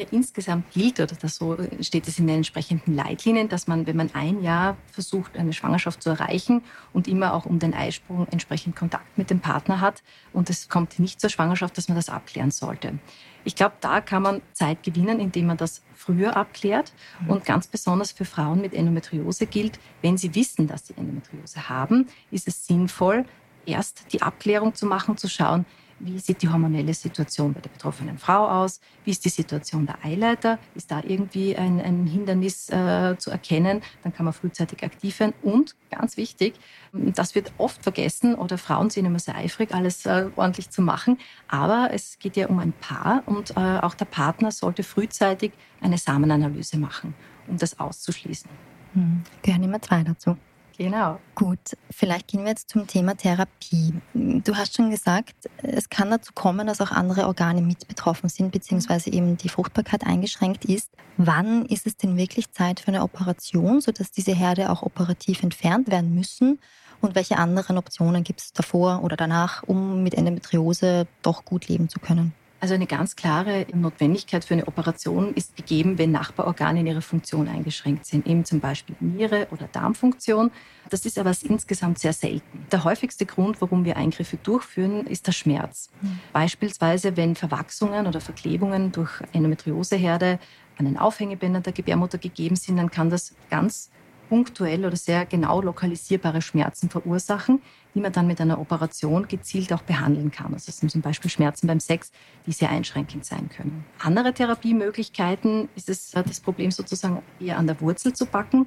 Ja, 0.00 0.06
insgesamt 0.12 0.70
gilt, 0.70 0.98
oder 0.98 1.14
das 1.14 1.36
so 1.36 1.58
steht 1.82 2.08
es 2.08 2.18
in 2.18 2.26
den 2.26 2.36
entsprechenden 2.36 2.94
Leitlinien, 2.94 3.50
dass 3.50 3.66
man, 3.66 3.86
wenn 3.86 3.96
man 3.96 4.08
ein 4.14 4.42
Jahr 4.42 4.78
versucht, 4.90 5.36
eine 5.36 5.52
Schwangerschaft 5.52 6.02
zu 6.02 6.08
erreichen 6.08 6.62
und 6.94 7.06
immer 7.06 7.34
auch 7.34 7.44
um 7.44 7.58
den 7.58 7.74
Eisprung 7.74 8.26
entsprechend 8.30 8.76
Kontakt 8.76 9.18
mit 9.18 9.28
dem 9.28 9.40
Partner 9.40 9.82
hat 9.82 10.02
und 10.32 10.48
es 10.48 10.70
kommt 10.70 10.98
nicht 10.98 11.20
zur 11.20 11.28
Schwangerschaft, 11.28 11.76
dass 11.76 11.88
man 11.88 11.96
das 11.96 12.08
abklären 12.08 12.50
sollte. 12.50 12.98
Ich 13.44 13.56
glaube, 13.56 13.74
da 13.82 14.00
kann 14.00 14.22
man 14.22 14.40
Zeit 14.54 14.82
gewinnen, 14.82 15.20
indem 15.20 15.48
man 15.48 15.58
das 15.58 15.82
früher 15.94 16.34
abklärt. 16.34 16.94
Mhm. 17.20 17.30
Und 17.30 17.44
ganz 17.44 17.66
besonders 17.66 18.10
für 18.10 18.24
Frauen 18.24 18.62
mit 18.62 18.72
Endometriose 18.72 19.44
gilt, 19.44 19.78
wenn 20.00 20.16
sie 20.16 20.34
wissen, 20.34 20.66
dass 20.66 20.86
sie 20.86 20.94
Endometriose 20.96 21.68
haben, 21.68 22.06
ist 22.30 22.48
es 22.48 22.66
sinnvoll, 22.66 23.26
erst 23.66 24.14
die 24.14 24.22
Abklärung 24.22 24.74
zu 24.74 24.86
machen, 24.86 25.18
zu 25.18 25.28
schauen, 25.28 25.66
wie 26.00 26.18
sieht 26.18 26.42
die 26.42 26.48
hormonelle 26.48 26.94
Situation 26.94 27.52
bei 27.52 27.60
der 27.60 27.70
betroffenen 27.70 28.18
Frau 28.18 28.48
aus? 28.48 28.80
Wie 29.04 29.10
ist 29.10 29.24
die 29.24 29.28
Situation 29.28 29.86
der 29.86 30.04
Eileiter? 30.04 30.58
Ist 30.74 30.90
da 30.90 31.02
irgendwie 31.06 31.56
ein, 31.56 31.80
ein 31.80 32.06
Hindernis 32.06 32.70
äh, 32.70 33.16
zu 33.18 33.30
erkennen? 33.30 33.82
Dann 34.02 34.12
kann 34.12 34.24
man 34.24 34.32
frühzeitig 34.32 34.82
aktiv 34.82 35.20
werden. 35.20 35.34
Und 35.42 35.76
ganz 35.90 36.16
wichtig, 36.16 36.54
das 36.92 37.34
wird 37.34 37.52
oft 37.58 37.82
vergessen 37.82 38.34
oder 38.34 38.58
Frauen 38.58 38.90
sind 38.90 39.04
immer 39.04 39.18
sehr 39.18 39.36
eifrig, 39.36 39.74
alles 39.74 40.06
äh, 40.06 40.30
ordentlich 40.36 40.70
zu 40.70 40.82
machen. 40.82 41.18
Aber 41.48 41.90
es 41.92 42.18
geht 42.18 42.36
ja 42.36 42.48
um 42.48 42.58
ein 42.58 42.72
Paar 42.72 43.22
und 43.26 43.50
äh, 43.56 43.78
auch 43.78 43.94
der 43.94 44.06
Partner 44.06 44.50
sollte 44.50 44.82
frühzeitig 44.82 45.52
eine 45.80 45.98
Samenanalyse 45.98 46.78
machen, 46.78 47.14
um 47.46 47.58
das 47.58 47.78
auszuschließen. 47.78 48.50
Hm. 48.94 49.22
Gehören 49.42 49.62
immer 49.62 49.80
zwei 49.80 50.02
dazu. 50.02 50.36
Genau. 50.80 51.20
Gut, 51.34 51.76
vielleicht 51.90 52.28
gehen 52.28 52.44
wir 52.44 52.52
jetzt 52.52 52.70
zum 52.70 52.86
Thema 52.86 53.14
Therapie. 53.14 53.92
Du 54.14 54.56
hast 54.56 54.74
schon 54.74 54.90
gesagt, 54.90 55.34
es 55.58 55.90
kann 55.90 56.08
dazu 56.08 56.32
kommen, 56.34 56.66
dass 56.66 56.80
auch 56.80 56.90
andere 56.90 57.26
Organe 57.26 57.60
mit 57.60 57.86
betroffen 57.86 58.30
sind, 58.30 58.50
beziehungsweise 58.50 59.12
eben 59.12 59.36
die 59.36 59.50
Fruchtbarkeit 59.50 60.06
eingeschränkt 60.06 60.64
ist. 60.64 60.88
Wann 61.18 61.66
ist 61.66 61.86
es 61.86 61.98
denn 61.98 62.16
wirklich 62.16 62.50
Zeit 62.52 62.80
für 62.80 62.88
eine 62.88 63.02
Operation, 63.02 63.82
sodass 63.82 64.10
diese 64.10 64.32
Herde 64.32 64.70
auch 64.70 64.82
operativ 64.82 65.42
entfernt 65.42 65.90
werden 65.90 66.14
müssen? 66.14 66.58
Und 67.02 67.14
welche 67.14 67.36
anderen 67.36 67.76
Optionen 67.76 68.24
gibt 68.24 68.40
es 68.40 68.54
davor 68.54 69.04
oder 69.04 69.16
danach, 69.16 69.62
um 69.64 70.02
mit 70.02 70.14
Endometriose 70.14 71.06
doch 71.20 71.44
gut 71.44 71.68
leben 71.68 71.90
zu 71.90 72.00
können? 72.00 72.32
Also 72.60 72.74
eine 72.74 72.86
ganz 72.86 73.16
klare 73.16 73.66
Notwendigkeit 73.72 74.44
für 74.44 74.52
eine 74.52 74.68
Operation 74.68 75.32
ist 75.32 75.56
gegeben, 75.56 75.96
wenn 75.96 76.10
Nachbarorgane 76.10 76.80
in 76.80 76.86
ihrer 76.86 77.00
Funktion 77.00 77.48
eingeschränkt 77.48 78.04
sind, 78.04 78.26
eben 78.26 78.44
zum 78.44 78.60
Beispiel 78.60 78.94
Niere 79.00 79.48
oder 79.50 79.66
Darmfunktion. 79.66 80.50
Das 80.90 81.06
ist 81.06 81.18
aber 81.18 81.32
insgesamt 81.42 81.98
sehr 81.98 82.12
selten. 82.12 82.66
Der 82.70 82.84
häufigste 82.84 83.24
Grund, 83.24 83.62
warum 83.62 83.86
wir 83.86 83.96
Eingriffe 83.96 84.36
durchführen, 84.36 85.06
ist 85.06 85.26
der 85.26 85.32
Schmerz. 85.32 85.88
Mhm. 86.02 86.20
Beispielsweise, 86.34 87.16
wenn 87.16 87.34
Verwachsungen 87.34 88.06
oder 88.06 88.20
Verklebungen 88.20 88.92
durch 88.92 89.22
Endometrioseherde 89.32 90.38
an 90.76 90.84
den 90.84 90.98
Aufhängebändern 90.98 91.62
der 91.62 91.72
Gebärmutter 91.72 92.18
gegeben 92.18 92.56
sind, 92.56 92.76
dann 92.76 92.90
kann 92.90 93.08
das 93.08 93.34
ganz 93.48 93.90
punktuell 94.28 94.84
oder 94.84 94.96
sehr 94.96 95.26
genau 95.26 95.60
lokalisierbare 95.60 96.40
Schmerzen 96.40 96.88
verursachen, 96.88 97.60
die 97.94 98.00
man 98.00 98.12
dann 98.12 98.26
mit 98.26 98.40
einer 98.40 98.60
Operation 98.60 99.26
gezielt 99.28 99.72
auch 99.72 99.82
behandeln 99.82 100.30
kann. 100.30 100.52
Also 100.54 100.66
das 100.66 100.78
sind 100.78 100.90
zum 100.90 101.00
Beispiel 101.00 101.30
Schmerzen 101.30 101.66
beim 101.66 101.80
Sex, 101.80 102.12
die 102.46 102.52
sehr 102.52 102.70
einschränkend 102.70 103.24
sein 103.24 103.48
können. 103.48 103.84
Andere 103.98 104.32
Therapiemöglichkeiten 104.32 105.68
ist 105.74 105.88
es 105.88 106.10
das 106.10 106.40
Problem 106.40 106.70
sozusagen 106.70 107.22
eher 107.40 107.58
an 107.58 107.66
der 107.66 107.80
Wurzel 107.80 108.12
zu 108.12 108.26
packen. 108.26 108.66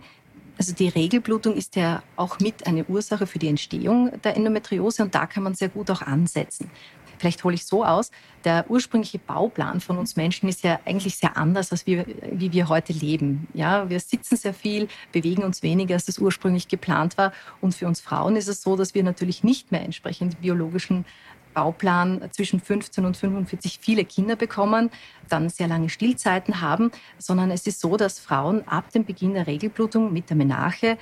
Also 0.57 0.73
die 0.73 0.87
Regelblutung 0.87 1.55
ist 1.55 1.75
ja 1.75 2.03
auch 2.15 2.39
mit 2.39 2.67
eine 2.67 2.85
Ursache 2.85 3.25
für 3.25 3.39
die 3.39 3.47
Entstehung 3.47 4.11
der 4.23 4.35
Endometriose 4.35 5.03
und 5.03 5.15
da 5.15 5.25
kann 5.25 5.43
man 5.43 5.55
sehr 5.55 5.69
gut 5.69 5.89
auch 5.89 6.01
ansetzen. 6.01 6.69
Vielleicht 7.17 7.43
hole 7.43 7.55
ich 7.55 7.65
so 7.65 7.85
aus. 7.85 8.11
Der 8.43 8.65
ursprüngliche 8.69 9.19
Bauplan 9.19 9.79
von 9.79 9.97
uns 9.97 10.15
Menschen 10.15 10.49
ist 10.49 10.63
ja 10.63 10.79
eigentlich 10.85 11.15
sehr 11.15 11.37
anders, 11.37 11.71
als 11.71 11.85
wir, 11.85 12.05
wie 12.31 12.51
wir 12.51 12.69
heute 12.69 12.93
leben. 12.93 13.47
Ja, 13.53 13.89
wir 13.89 13.99
sitzen 13.99 14.35
sehr 14.35 14.53
viel, 14.53 14.87
bewegen 15.11 15.43
uns 15.43 15.63
weniger, 15.63 15.95
als 15.95 16.05
das 16.05 16.19
ursprünglich 16.19 16.67
geplant 16.67 17.17
war. 17.17 17.31
Und 17.61 17.75
für 17.75 17.87
uns 17.87 18.01
Frauen 18.01 18.35
ist 18.35 18.47
es 18.47 18.61
so, 18.61 18.75
dass 18.75 18.93
wir 18.93 19.03
natürlich 19.03 19.43
nicht 19.43 19.71
mehr 19.71 19.81
entsprechend 19.81 20.41
biologischen 20.41 21.05
Bauplan 21.53 22.29
zwischen 22.31 22.59
15 22.59 23.05
und 23.05 23.15
45 23.15 23.79
viele 23.79 24.05
Kinder 24.05 24.35
bekommen, 24.35 24.89
dann 25.29 25.49
sehr 25.49 25.67
lange 25.67 25.89
Stillzeiten 25.89 26.61
haben, 26.61 26.91
sondern 27.17 27.51
es 27.51 27.67
ist 27.67 27.79
so, 27.79 27.95
dass 27.95 28.19
Frauen 28.19 28.67
ab 28.67 28.91
dem 28.91 29.05
Beginn 29.05 29.35
der 29.35 29.47
Regelblutung 29.47 30.11
mit 30.11 30.29
der 30.29 30.37
Menarche 30.37 30.97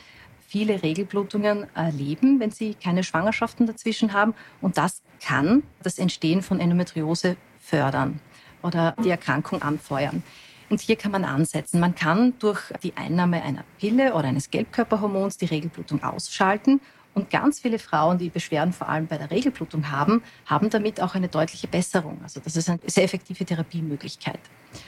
viele 0.48 0.84
Regelblutungen 0.84 1.68
erleben, 1.76 2.42
wenn 2.42 2.52
sie 2.52 2.74
keine 2.76 3.04
Schwangerschaften 3.04 3.68
dazwischen 3.68 4.12
haben. 4.12 4.34
Und 4.60 4.78
das 4.78 5.02
kann 5.22 5.64
das 5.84 6.00
Entstehen 6.00 6.42
von 6.42 6.60
Endometriose 6.60 7.38
fördern 7.60 8.20
oder 8.64 8.96
die 9.04 9.10
Erkrankung 9.10 9.62
anfeuern. 9.62 10.24
Und 10.70 10.80
hier 10.80 10.96
kann 10.96 11.12
man 11.12 11.26
ansetzen. 11.26 11.80
Man 11.80 11.96
kann 11.96 12.34
durch 12.40 12.62
die 12.82 12.96
Einnahme 12.96 13.44
einer 13.44 13.64
Pille 13.78 14.14
oder 14.14 14.30
eines 14.30 14.50
Gelbkörperhormons 14.50 15.38
die 15.38 15.46
Regelblutung 15.46 16.02
ausschalten. 16.04 16.80
Und 17.14 17.30
ganz 17.30 17.60
viele 17.60 17.78
Frauen, 17.78 18.18
die 18.18 18.30
Beschwerden 18.30 18.72
vor 18.72 18.88
allem 18.88 19.08
bei 19.08 19.18
der 19.18 19.30
Regelblutung 19.32 19.92
haben, 19.92 20.24
haben 20.46 20.70
damit 20.70 21.02
auch 21.02 21.14
eine 21.14 21.28
deutliche 21.28 21.68
Besserung. 21.68 22.22
Also 22.24 22.40
das 22.40 22.56
ist 22.56 22.70
eine 22.70 22.80
sehr 22.86 23.04
effektive 23.04 23.44
Therapiemöglichkeit. 23.44 24.40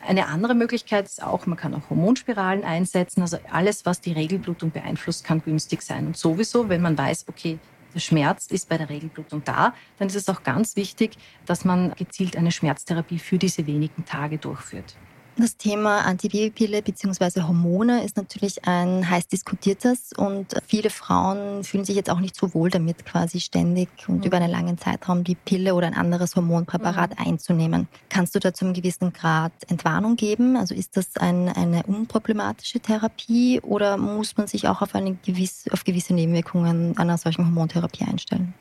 Eine 0.08 0.28
andere 0.28 0.56
Möglichkeit 0.56 1.06
ist 1.06 1.22
auch, 1.22 1.46
man 1.48 1.58
kann 1.58 1.74
auch 1.74 1.90
Hormonspiralen 1.90 2.64
einsetzen. 2.64 3.22
Also 3.22 3.40
alles, 3.52 3.86
was 3.86 4.00
die 4.00 4.14
Regelblutung 4.14 4.72
beeinflusst, 4.72 5.26
kann 5.26 5.44
günstig 5.44 5.82
sein. 5.82 6.08
Und 6.08 6.16
sowieso, 6.16 6.70
wenn 6.70 6.82
man 6.82 6.98
weiß, 6.98 7.26
okay, 7.28 7.60
der 7.94 8.00
Schmerz 8.00 8.48
ist 8.48 8.70
bei 8.70 8.78
der 8.78 8.90
Regelblutung 8.90 9.44
da, 9.44 9.74
dann 9.98 10.08
ist 10.08 10.16
es 10.16 10.30
auch 10.30 10.44
ganz 10.44 10.76
wichtig, 10.76 11.18
dass 11.46 11.66
man 11.66 11.94
gezielt 11.96 12.36
eine 12.36 12.52
Schmerztherapie 12.52 13.20
für 13.20 13.38
diese 13.38 13.68
wenigen 13.68 14.06
Tage 14.06 14.38
durchführt. 14.38 14.96
Das 15.36 15.58
Thema 15.58 16.02
Antibabypille 16.02 16.84
bzw. 16.84 17.42
Hormone 17.42 18.04
ist 18.04 18.18
natürlich 18.18 18.66
ein 18.68 19.10
heiß 19.10 19.28
diskutiertes 19.28 20.12
und 20.16 20.54
viele 20.68 20.92
Frauen 20.92 21.64
fühlen 21.64 21.86
sich 21.86 21.96
jetzt 21.96 22.12
auch 22.12 22.20
nicht 22.20 22.36
so 22.36 22.54
wohl 22.54 22.70
damit, 22.70 23.04
quasi 23.04 23.40
ständig 23.40 23.90
und 24.08 24.20
mhm. 24.20 24.24
über 24.26 24.38
einen 24.38 24.52
langen 24.52 24.78
Zeitraum 24.78 25.24
die 25.24 25.34
Pille 25.34 25.74
oder 25.74 25.88
ein 25.88 25.96
anderes 25.96 26.36
Hormonpräparat 26.36 27.20
mhm. 27.20 27.26
einzunehmen. 27.26 27.88
Kannst 28.10 28.36
du 28.36 28.40
da 28.40 28.54
zu 28.54 28.66
einem 28.66 28.76
gewissen 28.76 29.12
Grad 29.12 29.54
Entwarnung 29.70 30.18
geben? 30.18 30.56
Also 30.56 30.76
ist 30.76 30.98
das 30.98 31.18
ein, 31.18 31.50
eine 31.50 31.82
unproblematische 31.82 32.80
Therapie 32.80 33.60
oder 33.62 33.98
muss 33.98 34.38
man 34.38 34.46
sich 34.46 34.68
auch 34.68 34.84
auf, 34.84 34.94
eine 34.94 35.16
gewisse, 35.26 35.74
auf 35.74 35.84
gewisse 35.84 36.14
Nebenwirkungen 36.14 36.96
einer 37.00 37.18
solchen 37.18 37.46
Hormontherapie 37.46 38.06
einstellen? 38.06 38.54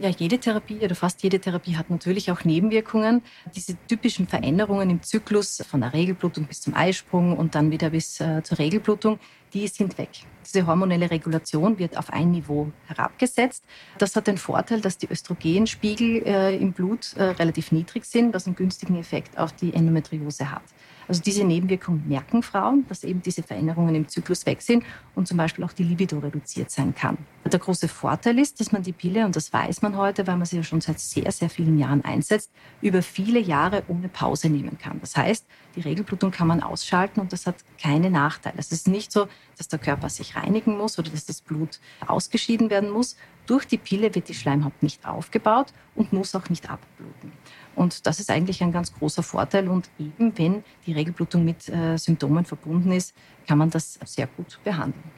Ja, 0.00 0.10
jede 0.10 0.38
Therapie 0.38 0.78
oder 0.78 0.94
fast 0.94 1.24
jede 1.24 1.40
Therapie 1.40 1.76
hat 1.76 1.90
natürlich 1.90 2.30
auch 2.30 2.44
Nebenwirkungen. 2.44 3.20
Diese 3.56 3.76
typischen 3.88 4.28
Veränderungen 4.28 4.90
im 4.90 5.02
Zyklus 5.02 5.60
von 5.68 5.80
der 5.80 5.92
Regelblutung 5.92 6.44
bis 6.44 6.60
zum 6.60 6.74
Eisprung 6.74 7.36
und 7.36 7.56
dann 7.56 7.72
wieder 7.72 7.90
bis 7.90 8.20
äh, 8.20 8.44
zur 8.44 8.60
Regelblutung, 8.60 9.18
die 9.52 9.68
sind 9.68 9.98
weg. 9.98 10.10
Diese 10.44 10.66
hormonelle 10.66 11.10
Regulation 11.10 11.78
wird 11.78 11.96
auf 11.96 12.10
ein 12.10 12.30
Niveau 12.30 12.72
herabgesetzt. 12.86 13.64
Das 13.98 14.16
hat 14.16 14.26
den 14.26 14.38
Vorteil, 14.38 14.80
dass 14.80 14.98
die 14.98 15.10
Östrogenspiegel 15.10 16.22
äh, 16.26 16.56
im 16.56 16.72
Blut 16.72 17.14
äh, 17.16 17.24
relativ 17.24 17.72
niedrig 17.72 18.04
sind, 18.04 18.34
was 18.34 18.46
einen 18.46 18.56
günstigen 18.56 18.96
Effekt 18.98 19.36
auf 19.38 19.52
die 19.52 19.74
Endometriose 19.74 20.50
hat. 20.50 20.62
Also 21.08 21.22
diese 21.22 21.42
Nebenwirkungen 21.42 22.06
merken 22.06 22.42
Frauen, 22.42 22.84
dass 22.88 23.02
eben 23.02 23.22
diese 23.22 23.42
Veränderungen 23.42 23.94
im 23.94 24.08
Zyklus 24.08 24.44
weg 24.44 24.60
sind 24.60 24.84
und 25.14 25.26
zum 25.26 25.38
Beispiel 25.38 25.64
auch 25.64 25.72
die 25.72 25.82
Libido 25.82 26.18
reduziert 26.18 26.70
sein 26.70 26.94
kann. 26.94 27.16
Der 27.46 27.58
große 27.58 27.88
Vorteil 27.88 28.38
ist, 28.38 28.60
dass 28.60 28.72
man 28.72 28.82
die 28.82 28.92
Pille, 28.92 29.24
und 29.24 29.34
das 29.34 29.50
weiß 29.50 29.80
man 29.80 29.96
heute, 29.96 30.26
weil 30.26 30.36
man 30.36 30.44
sie 30.44 30.58
ja 30.58 30.62
schon 30.62 30.82
seit 30.82 31.00
sehr, 31.00 31.32
sehr 31.32 31.48
vielen 31.48 31.78
Jahren 31.78 32.04
einsetzt, 32.04 32.50
über 32.82 33.00
viele 33.00 33.38
Jahre 33.38 33.84
ohne 33.88 34.08
Pause 34.08 34.50
nehmen 34.50 34.76
kann. 34.76 35.00
Das 35.00 35.16
heißt, 35.16 35.46
die 35.76 35.80
Regelblutung 35.80 36.30
kann 36.30 36.46
man 36.46 36.62
ausschalten 36.62 37.20
und 37.20 37.32
das 37.32 37.46
hat 37.46 37.56
keine 37.80 38.10
Nachteile. 38.10 38.56
Es 38.58 38.70
ist 38.70 38.86
nicht 38.86 39.10
so, 39.10 39.28
dass 39.56 39.68
der 39.68 39.78
Körper 39.78 40.08
sich 40.08 40.36
reinigen 40.36 40.76
muss 40.76 40.98
oder 40.98 41.10
dass 41.10 41.26
das 41.26 41.40
Blut 41.40 41.80
ausgeschieden 42.06 42.70
werden 42.70 42.90
muss. 42.90 43.16
Durch 43.46 43.66
die 43.66 43.78
Pille 43.78 44.14
wird 44.14 44.28
die 44.28 44.34
Schleimhaut 44.34 44.82
nicht 44.82 45.06
aufgebaut 45.06 45.72
und 45.94 46.12
muss 46.12 46.34
auch 46.34 46.48
nicht 46.48 46.70
abbluten. 46.70 47.32
Und 47.74 48.06
das 48.06 48.20
ist 48.20 48.30
eigentlich 48.30 48.62
ein 48.62 48.72
ganz 48.72 48.92
großer 48.92 49.22
Vorteil. 49.22 49.68
Und 49.68 49.88
eben 49.98 50.36
wenn 50.36 50.64
die 50.86 50.92
Regelblutung 50.92 51.44
mit 51.44 51.68
äh, 51.68 51.96
Symptomen 51.96 52.44
verbunden 52.44 52.92
ist, 52.92 53.14
kann 53.46 53.58
man 53.58 53.70
das 53.70 53.98
sehr 54.04 54.26
gut 54.26 54.58
behandeln. 54.64 55.10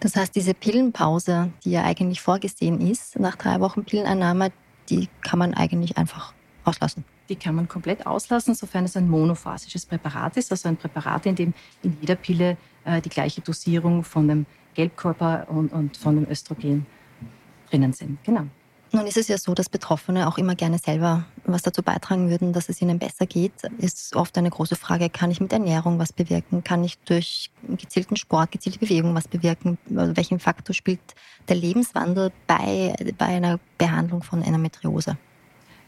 Das 0.00 0.16
heißt, 0.16 0.34
diese 0.34 0.54
Pillenpause, 0.54 1.52
die 1.64 1.72
ja 1.72 1.84
eigentlich 1.84 2.20
vorgesehen 2.20 2.80
ist, 2.80 3.20
nach 3.20 3.36
drei 3.36 3.60
Wochen 3.60 3.84
Pilleneinnahme, 3.84 4.50
die 4.90 5.08
kann 5.20 5.38
man 5.38 5.54
eigentlich 5.54 5.96
einfach 5.96 6.34
auslassen. 6.64 7.04
Die 7.28 7.36
kann 7.36 7.54
man 7.54 7.68
komplett 7.68 8.04
auslassen, 8.06 8.54
sofern 8.54 8.84
es 8.84 8.96
ein 8.96 9.08
monophasisches 9.08 9.86
Präparat 9.86 10.36
ist, 10.36 10.50
also 10.50 10.68
ein 10.68 10.76
Präparat, 10.76 11.26
in 11.26 11.36
dem 11.36 11.54
in 11.82 11.96
jeder 12.00 12.16
Pille 12.16 12.56
die 12.84 13.08
gleiche 13.08 13.40
Dosierung 13.40 14.04
von 14.04 14.28
dem 14.28 14.46
Gelbkörper 14.74 15.46
und, 15.48 15.72
und 15.72 15.96
von 15.96 16.16
dem 16.16 16.30
Östrogen 16.30 16.86
drinnen 17.70 17.92
sind. 17.92 18.22
Genau. 18.24 18.46
Nun 18.94 19.06
ist 19.06 19.16
es 19.16 19.28
ja 19.28 19.38
so, 19.38 19.54
dass 19.54 19.70
Betroffene 19.70 20.28
auch 20.28 20.36
immer 20.36 20.54
gerne 20.54 20.76
selber 20.76 21.24
was 21.44 21.62
dazu 21.62 21.82
beitragen 21.82 22.28
würden, 22.28 22.52
dass 22.52 22.68
es 22.68 22.82
ihnen 22.82 22.98
besser 22.98 23.24
geht. 23.24 23.54
Ist 23.78 24.14
oft 24.14 24.36
eine 24.36 24.50
große 24.50 24.76
Frage, 24.76 25.08
kann 25.08 25.30
ich 25.30 25.40
mit 25.40 25.50
Ernährung 25.50 25.98
was 25.98 26.12
bewirken? 26.12 26.62
Kann 26.62 26.84
ich 26.84 26.98
durch 26.98 27.50
gezielten 27.78 28.16
Sport, 28.16 28.52
gezielte 28.52 28.78
Bewegung 28.78 29.14
was 29.14 29.28
bewirken? 29.28 29.78
Also 29.96 30.14
welchen 30.14 30.38
Faktor 30.38 30.74
spielt 30.74 31.00
der 31.48 31.56
Lebenswandel 31.56 32.32
bei, 32.46 32.94
bei 33.16 33.26
einer 33.26 33.58
Behandlung 33.78 34.22
von 34.22 34.42
Endometriose? 34.42 35.16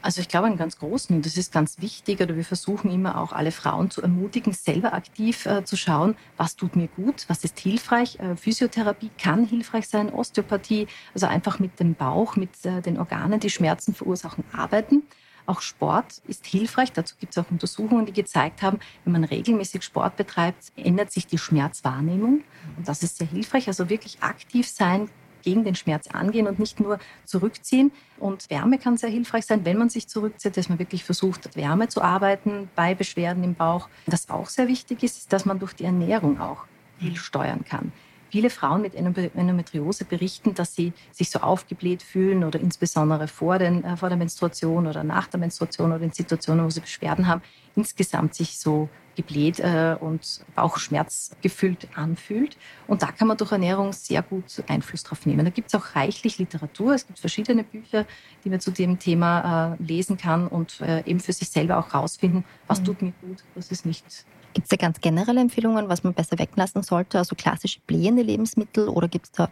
Also 0.05 0.21
ich 0.21 0.29
glaube 0.29 0.49
einen 0.49 0.59
ganz 0.59 0.79
großen, 0.79 1.17
und 1.17 1.25
das 1.25 1.39
ist 1.39 1.51
ganz 1.51 1.81
wichtig, 1.81 2.21
oder 2.21 2.37
wir 2.37 2.45
versuchen 2.45 2.91
immer 2.91 3.19
auch 3.19 3.33
alle 3.33 3.51
Frauen 3.51 3.91
zu 3.91 4.03
ermutigen, 4.03 4.53
selber 4.53 4.93
aktiv 4.93 5.47
äh, 5.47 5.65
zu 5.65 5.79
schauen, 5.79 6.15
was 6.37 6.57
tut 6.57 6.77
mir 6.77 6.89
gut, 6.89 7.25
was 7.29 7.43
ist 7.43 7.59
hilfreich. 7.59 8.19
Äh, 8.21 8.37
Physiotherapie 8.37 9.11
kann 9.17 9.47
hilfreich 9.47 9.89
sein, 9.89 10.13
Osteopathie, 10.13 10.89
also 11.15 11.27
einfach 11.27 11.59
mit 11.59 11.81
dem 11.81 11.95
Bauch, 11.95 12.37
mit 12.37 12.51
äh, 12.67 12.83
den 12.83 12.99
Organen, 12.99 13.41
die 13.41 13.49
Schmerzen 13.49 13.95
verursachen, 13.95 14.45
arbeiten. 14.53 15.05
Auch 15.47 15.63
Sport 15.63 16.21
ist 16.29 16.45
hilfreich. 16.45 16.93
Dazu 16.93 17.15
gibt 17.19 17.35
es 17.35 17.43
auch 17.43 17.51
Untersuchungen, 17.51 18.05
die 18.05 18.13
gezeigt 18.13 18.61
haben, 18.61 18.81
wenn 19.05 19.13
man 19.15 19.25
regelmäßig 19.25 19.85
Sport 19.85 20.17
betreibt, 20.17 20.71
ändert 20.77 21.13
sich 21.13 21.27
die 21.27 21.39
Schmerzwahrnehmung. 21.39 22.45
Und 22.77 22.89
das 22.89 23.03
ist 23.03 23.17
sehr 23.17 23.27
hilfreich. 23.27 23.69
Also 23.69 23.89
wirklich 23.89 24.23
aktiv 24.23 24.69
sein, 24.69 25.09
gegen 25.45 25.65
den 25.65 25.75
Schmerz 25.75 26.09
angehen 26.09 26.47
und 26.47 26.59
nicht 26.59 26.81
nur 26.81 26.99
zurückziehen. 27.25 27.93
Und 28.19 28.51
Wärme 28.51 28.79
kann 28.79 28.97
sehr 28.97 29.11
hilfreich 29.11 29.47
sein, 29.47 29.65
wenn 29.65 29.79
man 29.79 29.91
sich 29.91 30.09
zurückzieht, 30.09 30.57
dass 30.57 30.69
man 30.69 30.79
wirklich 30.79 31.05
versucht, 31.05 31.57
Wärme 31.57 31.89
zu 31.89 32.03
arbeiten 32.03 32.69
bei 32.75 32.95
Beschwerden 32.95 33.45
im 33.45 33.55
Bauch. 33.55 33.89
Was 34.07 34.29
auch 34.31 34.49
sehr 34.49 34.69
wichtig 34.69 35.03
ist, 35.03 35.19
ist, 35.19 35.33
dass 35.33 35.45
man 35.45 35.59
durch 35.59 35.75
die 35.75 35.85
Ernährung 35.85 36.41
auch 36.41 36.65
viel 36.99 37.17
steuern 37.17 37.65
kann. 37.65 37.93
Viele 38.35 38.51
Frauen 38.51 38.83
mit 38.83 38.97
Endometriose 38.97 40.05
berichten, 40.05 40.55
dass 40.55 40.75
sie 40.75 40.93
sich 41.13 41.31
so 41.31 41.39
aufgebläht 41.39 42.03
fühlen 42.03 42.43
oder 42.43 42.59
insbesondere 42.59 43.29
vor, 43.29 43.61
den, 43.61 43.85
äh, 43.85 43.97
vor 43.97 44.09
der 44.09 44.19
Menstruation 44.19 44.89
oder 44.89 45.05
nach 45.05 45.29
der 45.29 45.39
Menstruation 45.39 45.93
oder 45.93 46.03
in 46.03 46.11
Situationen, 46.11 46.65
wo 46.65 46.69
sie 46.69 46.81
Beschwerden 46.81 47.29
haben, 47.29 47.43
insgesamt 47.77 48.35
sich 48.35 48.59
so 48.59 48.89
gebläht 49.15 49.61
äh, 49.61 49.97
und 50.01 50.41
bauchschmerzgefüllt 50.57 51.87
anfühlt. 51.95 52.57
Und 52.89 53.03
da 53.03 53.13
kann 53.13 53.29
man 53.29 53.37
durch 53.37 53.53
Ernährung 53.53 53.93
sehr 53.93 54.23
gut 54.23 54.65
Einfluss 54.67 55.05
drauf 55.05 55.27
nehmen. 55.27 55.45
Da 55.45 55.53
gibt 55.53 55.69
es 55.69 55.81
auch 55.81 55.95
reichlich 55.95 56.39
Literatur. 56.39 56.93
Es 56.95 57.07
gibt 57.07 57.21
verschiedene 57.21 57.63
Bücher, 57.63 58.05
die 58.43 58.51
man 58.51 58.59
zu 58.59 58.73
dem 58.73 58.99
Thema 58.99 59.77
äh, 59.79 59.83
lesen 59.85 60.17
kann 60.17 60.49
und 60.49 60.81
eben 60.81 61.21
für 61.21 61.33
sich 61.33 61.51
selber 61.51 61.79
auch 61.79 61.95
rausfinden, 61.95 62.43
was 62.67 62.81
mhm. 62.81 62.85
tut 62.85 63.03
mir 63.03 63.13
gut, 63.23 63.45
was 63.55 63.71
ist 63.71 63.87
nicht. 63.87 64.27
Gibt 64.55 64.67
es 64.67 64.69
da 64.71 64.77
ganz 64.77 65.01
generelle 65.01 65.41
Empfehlungen, 65.41 65.89
was 65.89 66.05
man 66.05 66.15
besser 66.15 66.39
weglassen 66.39 66.83
sollte? 66.83 67.19
Also 67.19 67.35
klassische 67.35 67.81
blähende 67.87 68.23
Lebensmittel 68.23 68.89
oder 68.89 69.09
gibt 69.09 69.27
es 69.27 69.33
da 69.33 69.51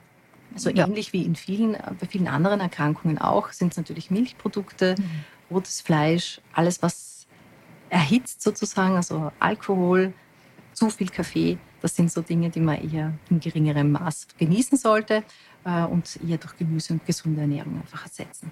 also 0.54 0.71
ja. 0.71 0.87
ähnlich 0.87 1.12
wie 1.12 1.23
in 1.25 1.35
vielen, 1.35 1.76
bei 2.00 2.06
vielen 2.06 2.28
anderen 2.28 2.61
Erkrankungen 2.61 3.18
auch, 3.18 3.50
sind 3.52 3.73
es 3.73 3.76
natürlich 3.76 4.11
Milchprodukte, 4.11 4.97
mhm. 4.99 5.25
rotes 5.50 5.80
Fleisch, 5.80 6.40
alles, 6.52 6.82
was 6.82 7.26
erhitzt 7.88 8.42
sozusagen, 8.42 8.97
also 8.97 9.32
Alkohol, 9.38 10.12
zu 10.73 10.88
viel 10.88 11.09
Kaffee. 11.09 11.59
Das 11.80 11.97
sind 11.97 12.11
so 12.11 12.23
Dinge, 12.23 12.49
die 12.49 12.61
man 12.61 12.76
eher 12.90 13.12
in 13.28 13.40
geringerem 13.40 13.92
Maß 13.92 14.28
genießen 14.38 14.78
sollte 14.78 15.23
äh, 15.64 15.82
und 15.85 16.18
eher 16.26 16.38
durch 16.38 16.56
Gemüse 16.56 16.94
und 16.94 17.04
gesunde 17.04 17.42
Ernährung 17.42 17.80
einfach 17.80 18.04
ersetzen. 18.04 18.50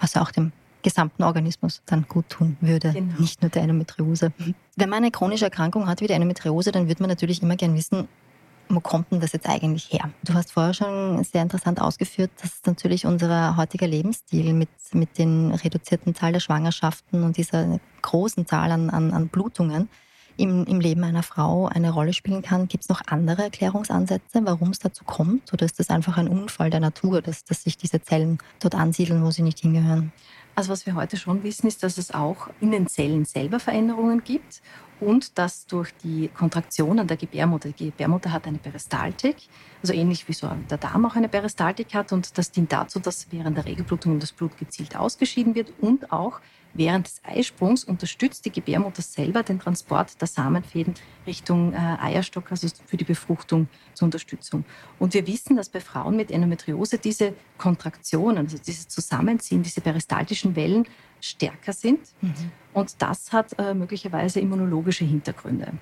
Was 0.00 0.16
auch 0.16 0.30
dem 0.32 0.52
gesamten 0.82 1.22
Organismus 1.22 1.82
dann 1.86 2.06
gut 2.08 2.28
tun 2.28 2.56
würde, 2.60 2.92
genau. 2.92 3.14
nicht 3.18 3.42
nur 3.42 3.50
der 3.50 3.62
Endometriose. 3.62 4.32
Wenn 4.76 4.88
man 4.88 4.98
eine 4.98 5.10
chronische 5.10 5.44
Erkrankung 5.44 5.88
hat 5.88 6.00
wie 6.00 6.06
die 6.06 6.12
Endometriose, 6.12 6.72
dann 6.72 6.88
wird 6.88 7.00
man 7.00 7.08
natürlich 7.08 7.42
immer 7.42 7.56
gern 7.56 7.74
wissen, 7.74 8.08
wo 8.68 8.80
kommt 8.80 9.12
denn 9.12 9.20
das 9.20 9.32
jetzt 9.32 9.48
eigentlich 9.48 9.92
her? 9.92 10.10
Du 10.24 10.34
hast 10.34 10.52
vorher 10.52 10.74
schon 10.74 11.22
sehr 11.24 11.42
interessant 11.42 11.80
ausgeführt, 11.80 12.30
dass 12.40 12.60
natürlich 12.64 13.06
unser 13.06 13.56
heutiger 13.56 13.86
Lebensstil 13.86 14.52
mit, 14.54 14.70
mit 14.92 15.18
den 15.18 15.52
reduzierten 15.52 16.14
Zahl 16.14 16.32
der 16.32 16.40
Schwangerschaften 16.40 17.22
und 17.22 17.36
dieser 17.36 17.80
großen 18.00 18.46
Zahl 18.46 18.72
an, 18.72 18.90
an, 18.90 19.12
an 19.12 19.28
Blutungen 19.28 19.88
im, 20.36 20.64
im 20.64 20.80
Leben 20.80 21.04
einer 21.04 21.22
Frau 21.22 21.66
eine 21.66 21.90
Rolle 21.90 22.12
spielen 22.12 22.42
kann. 22.42 22.68
Gibt 22.68 22.84
es 22.84 22.88
noch 22.88 23.02
andere 23.06 23.42
Erklärungsansätze, 23.44 24.40
warum 24.44 24.70
es 24.70 24.78
dazu 24.78 25.04
kommt? 25.04 25.52
Oder 25.52 25.66
ist 25.66 25.78
das 25.78 25.90
einfach 25.90 26.16
ein 26.16 26.28
Unfall 26.28 26.70
der 26.70 26.80
Natur, 26.80 27.20
dass, 27.20 27.44
dass 27.44 27.64
sich 27.64 27.76
diese 27.76 28.00
Zellen 28.00 28.38
dort 28.60 28.74
ansiedeln, 28.74 29.24
wo 29.24 29.30
sie 29.30 29.42
nicht 29.42 29.60
hingehören? 29.60 30.12
Also 30.54 30.70
was 30.70 30.84
wir 30.84 30.94
heute 30.94 31.16
schon 31.16 31.42
wissen, 31.44 31.66
ist, 31.66 31.82
dass 31.82 31.96
es 31.96 32.12
auch 32.12 32.48
in 32.60 32.72
den 32.72 32.86
Zellen 32.86 33.24
selber 33.24 33.58
Veränderungen 33.58 34.22
gibt 34.22 34.60
und 35.00 35.38
dass 35.38 35.66
durch 35.66 35.94
die 36.04 36.28
Kontraktion 36.28 36.98
an 36.98 37.06
der 37.06 37.16
Gebärmutter, 37.16 37.70
die 37.70 37.86
Gebärmutter 37.86 38.32
hat 38.32 38.46
eine 38.46 38.58
Peristaltik, 38.58 39.36
also 39.80 39.94
ähnlich 39.94 40.28
wie 40.28 40.34
so 40.34 40.50
der 40.70 40.78
Darm 40.78 41.06
auch 41.06 41.16
eine 41.16 41.28
Peristaltik 41.28 41.94
hat 41.94 42.12
und 42.12 42.36
das 42.36 42.50
dient 42.50 42.70
dazu, 42.70 43.00
dass 43.00 43.32
während 43.32 43.56
der 43.56 43.64
Regelblutung 43.64 44.20
das 44.20 44.32
Blut 44.32 44.56
gezielt 44.58 44.94
ausgeschieden 44.94 45.54
wird 45.54 45.72
und 45.80 46.12
auch 46.12 46.40
während 46.74 47.06
des 47.06 47.20
Eisprungs 47.24 47.84
unterstützt 47.84 48.44
die 48.44 48.52
Gebärmutter 48.52 49.02
selber 49.02 49.42
den 49.42 49.58
Transport 49.58 50.20
der 50.20 50.28
Samenfäden 50.28 50.94
Richtung 51.26 51.72
äh, 51.72 51.76
Eierstock, 51.76 52.50
also 52.50 52.68
für 52.86 52.96
die 52.96 53.04
Befruchtung 53.04 53.68
zur 53.94 54.06
Unterstützung. 54.06 54.64
Und 54.98 55.14
wir 55.14 55.26
wissen, 55.26 55.56
dass 55.56 55.68
bei 55.68 55.80
Frauen 55.80 56.16
mit 56.16 56.30
Endometriose 56.30 56.98
diese 56.98 57.34
Kontraktionen, 57.58 58.38
also 58.38 58.58
dieses 58.58 58.88
Zusammenziehen, 58.88 59.62
diese 59.62 59.80
peristaltischen 59.80 60.56
Wellen 60.56 60.86
stärker 61.20 61.72
sind. 61.72 62.00
Mhm. 62.20 62.34
Und 62.72 63.00
das 63.00 63.32
hat 63.32 63.58
äh, 63.58 63.74
möglicherweise 63.74 64.40
immunologische 64.40 65.04
Hintergründe. 65.04 65.72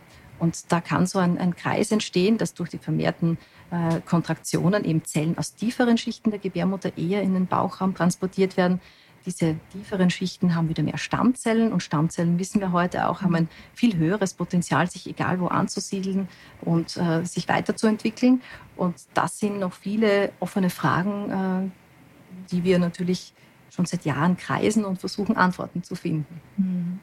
Und 0.41 0.73
da 0.73 0.81
kann 0.81 1.07
so 1.07 1.19
ein, 1.19 1.39
ein 1.39 1.55
Kreis 1.55 1.93
entstehen, 1.93 2.39
dass 2.39 2.55
durch 2.55 2.71
die 2.71 2.79
vermehrten 2.79 3.39
äh, 3.71 4.01
Kontraktionen 4.01 4.85
eben 4.85 5.05
Zellen 5.05 5.37
aus 5.39 5.55
tieferen 5.55 5.99
Schichten 5.99 6.31
der 6.31 6.41
Gebärmutter 6.41 6.97
eher 6.97 7.23
in 7.23 7.35
den 7.35 7.47
Bauchraum 7.47 7.95
transportiert 7.95 8.57
werden. 8.57 8.81
Diese 9.27 9.57
tieferen 9.73 10.11
Schichten 10.11 10.55
haben 10.55 10.69
wieder 10.69 10.83
mehr 10.83 10.99
Stammzellen 10.99 11.73
und 11.73 11.83
Stammzellen, 11.83 12.39
wissen 12.39 12.61
wir 12.61 12.73
heute 12.73 13.09
auch, 13.09 13.23
haben 13.23 13.35
ein 13.35 13.49
viel 13.75 13.97
höheres 13.97 14.35
Potenzial, 14.35 14.91
sich 14.91 15.07
egal 15.07 15.41
wo 15.41 15.49
anzusiedeln 15.49 16.29
und 16.63 16.97
äh, 16.97 17.25
sich 17.25 17.49
weiterzuentwickeln. 17.49 18.41
Und 18.77 18.97
das 19.15 19.39
sind 19.39 19.59
noch 19.59 19.75
viele 19.75 20.33
offene 20.41 20.71
Fragen, 20.71 21.71
äh, 21.71 22.51
die 22.51 22.65
wir 22.65 22.79
natürlich 22.79 23.35
schon 23.71 23.87
seit 23.87 24.05
Jahren 24.05 24.37
kreisen 24.37 24.85
und 24.85 24.99
versuchen, 24.99 25.37
Antworten 25.37 25.83
zu 25.83 25.95
finden. 25.95 26.41
Mhm. 26.57 26.99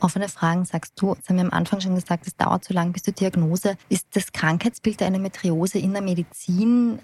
Offene 0.00 0.28
Fragen 0.28 0.64
sagst 0.64 0.94
du, 0.96 1.14
das 1.14 1.28
haben 1.28 1.36
wir 1.36 1.44
am 1.44 1.50
Anfang 1.50 1.80
schon 1.80 1.94
gesagt, 1.94 2.26
es 2.26 2.36
dauert 2.36 2.64
zu 2.64 2.72
lang 2.72 2.92
bis 2.92 3.02
zur 3.02 3.12
Diagnose. 3.12 3.76
Ist 3.90 4.06
das 4.12 4.32
Krankheitsbild 4.32 5.00
der 5.00 5.08
Endometriose 5.08 5.78
in 5.78 5.92
der 5.92 6.02
Medizin 6.02 6.98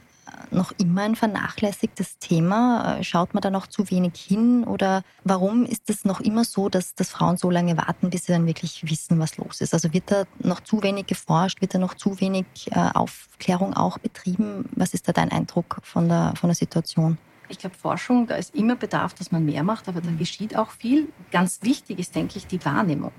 noch 0.51 0.73
immer 0.79 1.03
ein 1.03 1.17
vernachlässigtes 1.17 2.19
Thema? 2.19 2.99
Äh, 2.99 3.05
schaut 3.05 3.35
man 3.35 3.41
da 3.41 3.51
noch 3.51 3.67
zu 3.67 3.91
wenig 3.91 4.13
hin? 4.15 4.65
Oder 4.65 5.03
warum 5.25 5.65
ist 5.65 5.89
es 5.91 6.05
noch 6.05 6.21
immer 6.21 6.45
so, 6.45 6.69
dass, 6.69 6.95
dass 6.95 7.11
Frauen 7.11 7.37
so 7.37 7.51
lange 7.51 7.77
warten, 7.77 8.11
bis 8.11 8.27
sie 8.27 8.33
dann 8.33 8.47
wirklich 8.47 8.89
wissen, 8.89 9.19
was 9.19 9.37
los 9.37 9.61
ist? 9.61 9.75
Also 9.75 9.93
wird 9.93 10.11
da 10.11 10.25
noch 10.39 10.61
zu 10.61 10.83
wenig 10.83 11.07
geforscht? 11.07 11.61
Wird 11.61 11.75
da 11.75 11.79
noch 11.79 11.95
zu 11.95 12.21
wenig 12.21 12.47
äh, 12.71 12.91
Aufklärung 12.95 13.75
auch 13.75 13.99
betrieben? 13.99 14.69
Was 14.73 14.95
ist 14.95 15.09
da 15.09 15.13
dein 15.13 15.31
Eindruck 15.31 15.79
von 15.83 16.09
der, 16.09 16.35
von 16.37 16.49
der 16.49 16.57
Situation? 16.57 17.19
Ich 17.49 17.59
glaube, 17.59 17.77
Forschung, 17.77 18.27
da 18.27 18.35
ist 18.35 18.55
immer 18.55 18.75
Bedarf, 18.75 19.15
dass 19.15 19.31
man 19.31 19.45
mehr 19.45 19.63
macht, 19.63 19.89
aber 19.89 20.01
da 20.01 20.11
mhm. 20.11 20.19
geschieht 20.19 20.57
auch 20.57 20.71
viel. 20.71 21.09
Ganz 21.31 21.61
wichtig 21.63 21.99
ist, 21.99 22.15
denke 22.15 22.39
ich, 22.39 22.47
die 22.47 22.65
Wahrnehmung. 22.65 23.13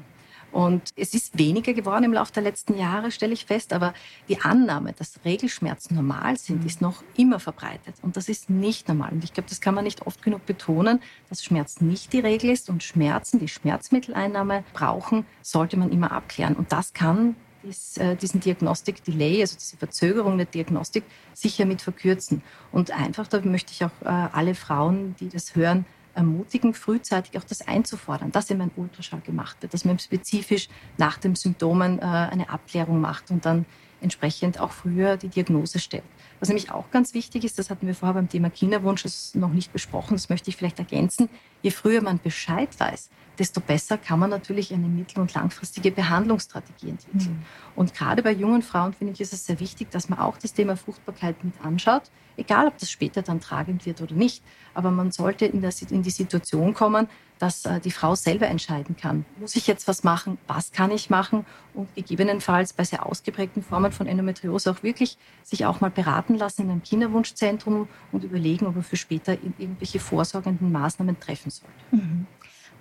Und 0.51 0.91
es 0.95 1.13
ist 1.13 1.37
weniger 1.37 1.73
geworden 1.73 2.05
im 2.05 2.13
Laufe 2.13 2.33
der 2.33 2.43
letzten 2.43 2.77
Jahre, 2.77 3.11
stelle 3.11 3.33
ich 3.33 3.45
fest, 3.45 3.73
aber 3.73 3.93
die 4.29 4.39
Annahme, 4.41 4.93
dass 4.93 5.19
Regelschmerzen 5.25 5.95
normal 5.95 6.37
sind, 6.37 6.61
mhm. 6.61 6.67
ist 6.67 6.81
noch 6.81 7.03
immer 7.15 7.39
verbreitet. 7.39 7.95
Und 8.01 8.17
das 8.17 8.29
ist 8.29 8.49
nicht 8.49 8.87
normal. 8.87 9.11
Und 9.11 9.23
ich 9.23 9.33
glaube, 9.33 9.49
das 9.49 9.61
kann 9.61 9.75
man 9.75 9.83
nicht 9.83 10.07
oft 10.07 10.21
genug 10.21 10.45
betonen, 10.45 11.01
dass 11.29 11.43
Schmerz 11.43 11.81
nicht 11.81 12.13
die 12.13 12.19
Regel 12.19 12.49
ist 12.49 12.69
und 12.69 12.83
Schmerzen, 12.83 13.39
die 13.39 13.47
Schmerzmitteleinnahme 13.47 14.63
brauchen, 14.73 15.25
sollte 15.41 15.77
man 15.77 15.91
immer 15.91 16.11
abklären. 16.11 16.55
Und 16.55 16.71
das 16.71 16.93
kann 16.93 17.35
dies, 17.63 17.97
äh, 17.97 18.15
diesen 18.15 18.39
Diagnostik-Delay, 18.39 19.41
also 19.41 19.57
diese 19.57 19.77
Verzögerung 19.77 20.37
der 20.37 20.45
Diagnostik, 20.45 21.03
sicher 21.33 21.65
mit 21.65 21.81
verkürzen. 21.81 22.41
Und 22.71 22.91
einfach, 22.91 23.27
da 23.27 23.41
möchte 23.41 23.71
ich 23.73 23.83
auch 23.83 24.01
äh, 24.01 24.07
alle 24.07 24.55
Frauen, 24.55 25.15
die 25.19 25.29
das 25.29 25.55
hören, 25.55 25.85
ermutigen, 26.17 26.73
frühzeitig 26.73 27.37
auch 27.37 27.43
das 27.43 27.67
einzufordern, 27.67 28.31
dass 28.31 28.49
eben 28.49 28.61
ein 28.61 28.71
Ultraschall 28.75 29.21
gemacht 29.21 29.57
wird, 29.61 29.73
dass 29.73 29.85
man 29.85 29.99
spezifisch 29.99 30.67
nach 30.97 31.17
den 31.17 31.35
Symptomen 31.35 31.99
äh, 31.99 32.01
eine 32.01 32.49
Abklärung 32.49 32.99
macht 32.99 33.31
und 33.31 33.45
dann 33.45 33.65
entsprechend 34.01 34.59
auch 34.59 34.71
früher 34.71 35.17
die 35.17 35.29
Diagnose 35.29 35.79
stellt. 35.79 36.03
Was 36.39 36.49
nämlich 36.49 36.71
auch 36.71 36.91
ganz 36.91 37.13
wichtig 37.13 37.43
ist, 37.43 37.57
das 37.57 37.69
hatten 37.69 37.87
wir 37.87 37.95
vorher 37.95 38.13
beim 38.13 38.29
Thema 38.29 38.49
Kinderwunsch 38.49 39.05
noch 39.33 39.51
nicht 39.51 39.73
besprochen, 39.73 40.15
das 40.15 40.29
möchte 40.29 40.49
ich 40.49 40.57
vielleicht 40.57 40.79
ergänzen, 40.79 41.29
je 41.61 41.71
früher 41.71 42.01
man 42.01 42.19
Bescheid 42.19 42.69
weiß, 42.79 43.09
desto 43.39 43.61
besser 43.61 43.97
kann 43.97 44.19
man 44.19 44.29
natürlich 44.29 44.73
eine 44.73 44.87
mittel- 44.87 45.19
und 45.19 45.33
langfristige 45.33 45.91
Behandlungsstrategie 45.91 46.89
entwickeln. 46.89 47.37
Mhm. 47.39 47.45
Und 47.75 47.93
gerade 47.93 48.23
bei 48.23 48.31
jungen 48.31 48.61
Frauen 48.61 48.93
finde 48.93 49.13
ich, 49.13 49.21
ist 49.21 49.33
es 49.33 49.45
sehr 49.45 49.59
wichtig, 49.59 49.91
dass 49.91 50.09
man 50.09 50.19
auch 50.19 50.37
das 50.37 50.53
Thema 50.53 50.75
Fruchtbarkeit 50.75 51.43
mit 51.43 51.53
anschaut, 51.63 52.03
egal 52.37 52.67
ob 52.67 52.77
das 52.77 52.89
später 52.89 53.21
dann 53.21 53.39
tragend 53.39 53.85
wird 53.85 54.01
oder 54.01 54.15
nicht. 54.15 54.43
Aber 54.73 54.91
man 54.91 55.11
sollte 55.11 55.45
in, 55.45 55.61
der, 55.61 55.73
in 55.89 56.03
die 56.03 56.09
Situation 56.09 56.73
kommen, 56.73 57.07
dass 57.39 57.65
äh, 57.65 57.79
die 57.79 57.91
Frau 57.91 58.15
selber 58.15 58.47
entscheiden 58.47 58.95
kann, 58.95 59.25
muss 59.39 59.55
ich 59.55 59.67
jetzt 59.67 59.87
was 59.87 60.03
machen, 60.03 60.37
was 60.47 60.71
kann 60.71 60.91
ich 60.91 61.09
machen 61.09 61.45
und 61.73 61.93
gegebenenfalls 61.95 62.73
bei 62.73 62.83
sehr 62.83 63.05
ausgeprägten 63.05 63.61
Formen 63.61 63.91
von 63.91 64.07
Endometriose 64.07 64.71
auch 64.71 64.83
wirklich 64.83 65.17
sich 65.43 65.65
auch 65.65 65.81
mal 65.81 65.91
beraten 65.91 66.35
lassen 66.35 66.63
in 66.63 66.71
einem 66.71 66.83
Kinderwunschzentrum 66.83 67.87
und 68.11 68.23
überlegen, 68.23 68.65
ob 68.65 68.75
er 68.75 68.83
für 68.83 68.97
später 68.97 69.33
irgendwelche 69.33 69.99
vorsorgenden 69.99 70.71
Maßnahmen 70.71 71.19
treffen 71.19 71.51
sollte. 71.51 71.73
Mhm. 71.91 72.27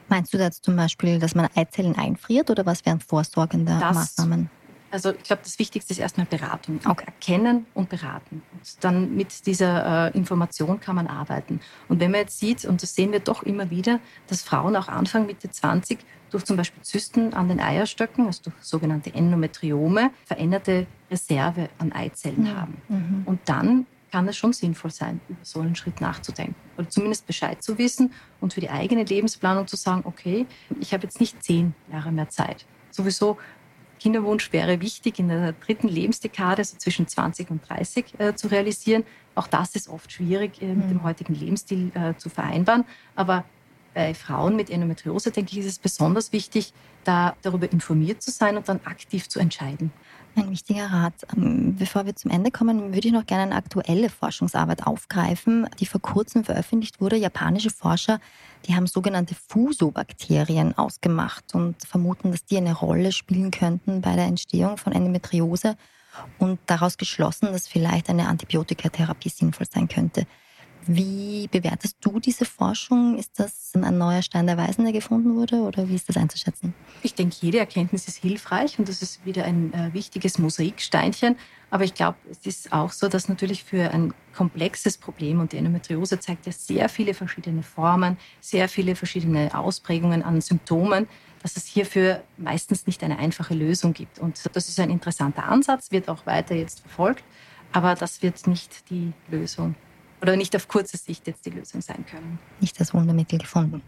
Meinst 0.09 0.33
du 0.33 0.39
jetzt 0.39 0.65
zum 0.65 0.77
Beispiel, 0.77 1.19
dass 1.19 1.35
man 1.35 1.49
Eizellen 1.55 1.97
einfriert 1.97 2.51
oder 2.51 2.65
was 2.65 2.85
wären 2.87 3.01
vorsorgende 3.01 3.77
das, 3.81 3.95
Maßnahmen? 3.95 4.51
Also 4.91 5.11
ich 5.11 5.25
glaube, 5.25 5.43
das 5.43 5.59
Wichtigste 5.59 5.93
ist 5.93 5.99
erstmal 5.99 6.27
Beratung. 6.27 6.81
Auch 6.85 7.01
erkennen 7.01 7.67
und 7.75 7.89
beraten. 7.89 8.43
Und 8.53 8.85
dann 8.85 9.17
mit 9.17 9.47
dieser 9.47 10.07
äh, 10.07 10.17
Information 10.17 10.81
kann 10.81 10.95
man 10.95 11.07
arbeiten. 11.07 11.61
Und 11.89 12.01
wenn 12.01 12.13
man 12.13 12.21
jetzt 12.21 12.39
sieht, 12.39 12.65
und 12.65 12.83
das 12.83 12.95
sehen 12.95 13.13
wir 13.13 13.21
doch 13.21 13.43
immer 13.43 13.69
wieder, 13.71 14.01
dass 14.29 14.43
Frauen 14.43 14.77
auch 14.77 14.89
Anfang 14.89 15.27
Mitte 15.27 15.51
20 15.51 15.99
durch 16.31 16.45
zum 16.45 16.57
Beispiel 16.57 16.83
Zysten 16.83 17.35
an 17.35 17.49
den 17.49 17.61
Eierstöcken, 17.61 18.27
also 18.27 18.43
durch 18.45 18.55
sogenannte 18.61 19.13
Endometriome, 19.13 20.11
veränderte 20.25 20.87
Reserve 21.11 21.69
an 21.79 21.93
Eizellen 21.93 22.43
mhm. 22.43 22.57
haben. 22.57 22.83
Mhm. 22.89 23.23
Und 23.27 23.41
dann 23.47 23.87
kann 24.17 24.29
es 24.29 24.39
schon 24.39 24.55
sinnvoll 24.55 24.91
sein, 24.91 25.21
über 25.29 25.39
so 25.43 25.61
einen 25.61 25.77
Schritt 25.77 26.01
nachzudenken. 26.01 26.55
Oder 26.79 26.89
zumindest 26.89 27.27
Bescheid 27.27 27.63
zu 27.63 27.77
wissen 27.77 28.15
und 28.41 28.55
für 28.55 28.63
die 28.63 28.71
eigene 28.71 29.05
Lebensplanung 29.05 29.67
zu 29.67 29.77
sagen, 29.77 30.05
okay, 30.07 30.47
ich 30.81 30.95
habe 30.95 31.03
jetzt 31.03 31.21
nicht 31.21 31.43
zehn 31.43 31.75
Jahre 31.93 32.11
mehr 32.13 32.31
Zeit. 32.31 32.65
Sowieso 32.91 33.37
Kinderwunsch 34.01 34.55
wäre 34.55 34.81
wichtig 34.81 35.19
in 35.19 35.29
der 35.29 35.53
dritten 35.53 35.89
Lebensdekade, 35.89 36.65
so 36.65 36.79
zwischen 36.79 37.07
20 37.07 37.51
und 37.51 37.69
30 37.69 38.15
äh, 38.19 38.35
zu 38.35 38.49
realisieren. 38.49 39.05
Auch 39.35 39.49
das 39.49 39.75
ist 39.75 39.87
oft 39.87 40.11
schwierig 40.11 40.63
äh, 40.63 40.73
mit 40.73 40.89
dem 40.89 40.97
mhm. 40.97 41.03
heutigen 41.03 41.35
Lebensstil 41.35 41.93
äh, 41.93 42.15
zu 42.17 42.31
vereinbaren. 42.31 42.87
Aber 43.17 43.45
bei 43.93 44.15
Frauen 44.15 44.57
mit 44.57 44.71
Endometriose, 44.71 45.31
denke 45.31 45.53
ich, 45.53 45.59
ist 45.59 45.67
es 45.67 45.79
besonders 45.79 46.33
wichtig, 46.33 46.73
da 47.05 47.37
darüber 47.43 47.71
informiert 47.71 48.23
zu 48.23 48.31
sein 48.31 48.57
und 48.57 48.67
dann 48.67 48.81
aktiv 48.85 49.29
zu 49.29 49.41
entscheiden. 49.41 49.93
Ein 50.37 50.51
wichtiger 50.51 50.93
Rat. 50.93 51.15
Ähm, 51.35 51.77
bevor 51.79 52.05
wir 52.05 52.15
zum 52.15 52.31
Ende 52.31 52.51
kommen, 52.51 52.93
würde 52.93 53.09
ich 53.09 53.15
noch 53.15 53.25
gerne 53.25 53.45
eine 53.45 53.55
aktuelle 53.55 54.11
Forschungsarbeit 54.11 54.87
aufgreifen, 54.87 55.67
die 55.81 55.87
vor 55.87 56.03
kurzem 56.03 56.45
veröffentlicht 56.45 57.01
wurde. 57.01 57.17
Japanische 57.17 57.71
Forscher, 57.71 58.21
die 58.67 58.75
haben 58.75 58.87
sogenannte 58.87 59.35
Fusobakterien 59.35 60.77
ausgemacht 60.77 61.55
und 61.55 61.83
vermuten, 61.87 62.33
dass 62.33 62.45
die 62.45 62.59
eine 62.59 62.75
Rolle 62.75 63.13
spielen 63.13 63.51
könnten 63.51 64.03
bei 64.03 64.15
der 64.15 64.27
Entstehung 64.27 64.77
von 64.77 64.93
Endometriose 64.93 65.75
und 66.39 66.59
daraus 66.67 66.99
geschlossen, 66.99 67.53
dass 67.53 67.67
vielleicht 67.67 68.11
eine 68.11 68.29
Antibiotikatherapie 68.29 69.31
sinnvoll 69.31 69.67
sein 69.73 69.89
könnte. 69.89 70.27
Wie 70.89 71.49
bewertest 71.49 71.97
du 72.01 72.21
diese 72.21 72.45
Forschung? 72.45 73.19
Ist 73.19 73.41
das 73.41 73.73
ein 73.75 73.99
neuer 73.99 74.23
Stein 74.23 74.47
der 74.47 74.57
Weisen, 74.57 74.85
der 74.85 74.93
gefunden 74.93 75.35
wurde 75.35 75.57
oder 75.63 75.89
wie 75.89 75.97
ist 75.97 76.09
das 76.09 76.17
einzuschätzen? 76.17 76.75
Ich 77.03 77.15
denke, 77.15 77.35
jede 77.41 77.59
Erkenntnis 77.59 78.07
ist 78.07 78.19
hilfreich 78.19 78.79
und 78.79 78.89
das 78.89 79.03
ist 79.03 79.25
wieder 79.27 79.45
ein 79.45 79.75
äh, 79.75 79.93
wichtiges 79.93 80.39
Mosaiksteinchen. 80.39 81.37
Aber 81.71 81.83
ich 81.83 81.95
glaube, 81.95 82.17
es 82.31 82.47
ist 82.47 82.73
auch 82.73 82.93
so, 82.93 83.09
dass 83.09 83.29
natürlich 83.29 83.65
für 83.65 83.91
ein 83.91 84.15
komplexes 84.33 84.97
Problem 84.97 85.41
und 85.41 85.53
die 85.53 85.57
Endometriose 85.57 86.21
zeigt 86.21 86.47
ja 86.47 86.53
sehr 86.53 86.89
viele 86.89 87.15
verschiedene 87.15 87.65
Formen, 87.65 88.17
sehr 88.41 88.69
viele 88.69 88.95
verschiedene 88.95 89.59
Ausprägungen 89.59 90.23
an 90.23 90.41
Symptomen, 90.41 91.09
dass 91.43 91.57
es 91.57 91.67
hierfür 91.67 92.23
meistens 92.37 92.87
nicht 92.87 93.03
eine 93.03 93.19
einfache 93.19 93.55
Lösung 93.55 93.93
gibt. 93.93 94.21
Und 94.21 94.41
das 94.53 94.69
ist 94.69 94.79
ein 94.79 94.91
interessanter 94.91 95.47
Ansatz, 95.47 95.91
wird 95.91 96.09
auch 96.09 96.27
weiter 96.27 96.55
jetzt 96.55 96.81
verfolgt, 96.81 97.25
aber 97.73 97.97
das 97.97 98.23
wird 98.23 98.47
nicht 98.47 98.89
die 98.91 99.13
Lösung 99.29 99.75
oder 100.21 100.37
nicht 100.37 100.55
auf 100.57 100.69
kurze 100.69 100.97
Sicht 100.97 101.27
jetzt 101.27 101.45
die 101.47 101.51
Lösung 101.51 101.81
sein 101.81 102.05
können. 102.07 102.39
Nicht 102.61 102.81
das 102.81 102.95
Wundermittel 102.95 103.39
gefunden. 103.39 103.83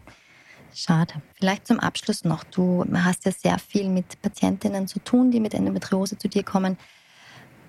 Schade. 0.75 1.15
Vielleicht 1.35 1.67
zum 1.67 1.81
Abschluss 1.81 2.25
noch. 2.25 2.45
Du 2.45 2.85
hast 2.93 3.25
ja 3.25 3.33
sehr 3.33 3.59
viel 3.59 3.89
mit 3.89 4.21
Patientinnen 4.21 4.87
zu 4.87 4.99
tun, 5.01 5.31
die 5.31 5.41
mit 5.41 5.55
Endometriose 5.55 6.19
zu 6.19 6.29
dir 6.29 6.43
kommen. 6.43 6.77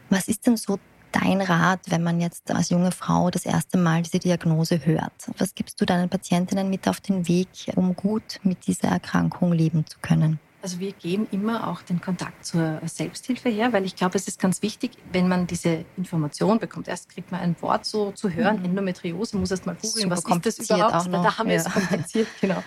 Was 0.10 0.28
ist 0.28 0.45
denn 0.45 0.58
so 0.58 0.80
dein 1.12 1.41
Rat, 1.41 1.80
wenn 1.88 2.04
man 2.04 2.19
jetzt 2.19 2.52
als 2.52 2.69
junge 2.69 2.91
Frau 2.91 3.30
das 3.30 3.45
erste 3.45 3.78
Mal 3.78 4.02
diese 4.02 4.19
Diagnose 4.19 4.86
hört? 4.86 5.13
Was 5.38 5.56
gibst 5.56 5.80
du 5.80 5.86
deinen 5.86 6.10
Patientinnen 6.10 6.69
mit 6.69 6.88
auf 6.88 7.00
den 7.00 7.28
Weg, 7.28 7.48
um 7.76 7.95
gut 7.95 8.39
mit 8.43 8.67
dieser 8.67 8.89
Erkrankung 8.89 9.54
leben 9.54 9.86
zu 9.86 9.98
können? 10.02 10.39
Also 10.62 10.80
wir 10.80 10.91
geben 10.91 11.26
immer 11.32 11.69
auch 11.69 11.82
den 11.82 12.02
Kontakt 12.02 12.45
zur 12.45 12.82
Selbsthilfe 12.86 13.48
her, 13.48 13.72
weil 13.72 13.86
ich 13.86 13.95
glaube, 13.95 14.17
es 14.17 14.28
ist 14.28 14.39
ganz 14.39 14.62
wichtig, 14.62 14.91
wenn 15.12 15.30
man 15.30 15.48
diese 15.48 15.86
Information 15.95 16.60
bekommt. 16.60 16.89
Erst 16.89 17.10
kriegt 17.10 17.32
man 17.32 17.39
ein 17.39 17.56
Wort 17.62 17.86
so 17.86 18.12
zu 18.12 18.30
hören, 18.30 18.60
mhm. 18.60 18.65
Endometriose, 18.65 19.38
muss 19.38 19.52
erst 19.52 19.65
mal 19.65 19.76
googeln, 19.76 20.10
was 20.10 20.26
ist 20.26 20.60
das 20.60 20.69
überhaupt? 20.69 21.08
Da 21.13 21.38
haben 21.38 21.48
wir 21.48 21.56
ja. 21.56 21.62
es 21.62 21.72
kompliziert, 21.72 22.28
genau. 22.41 22.62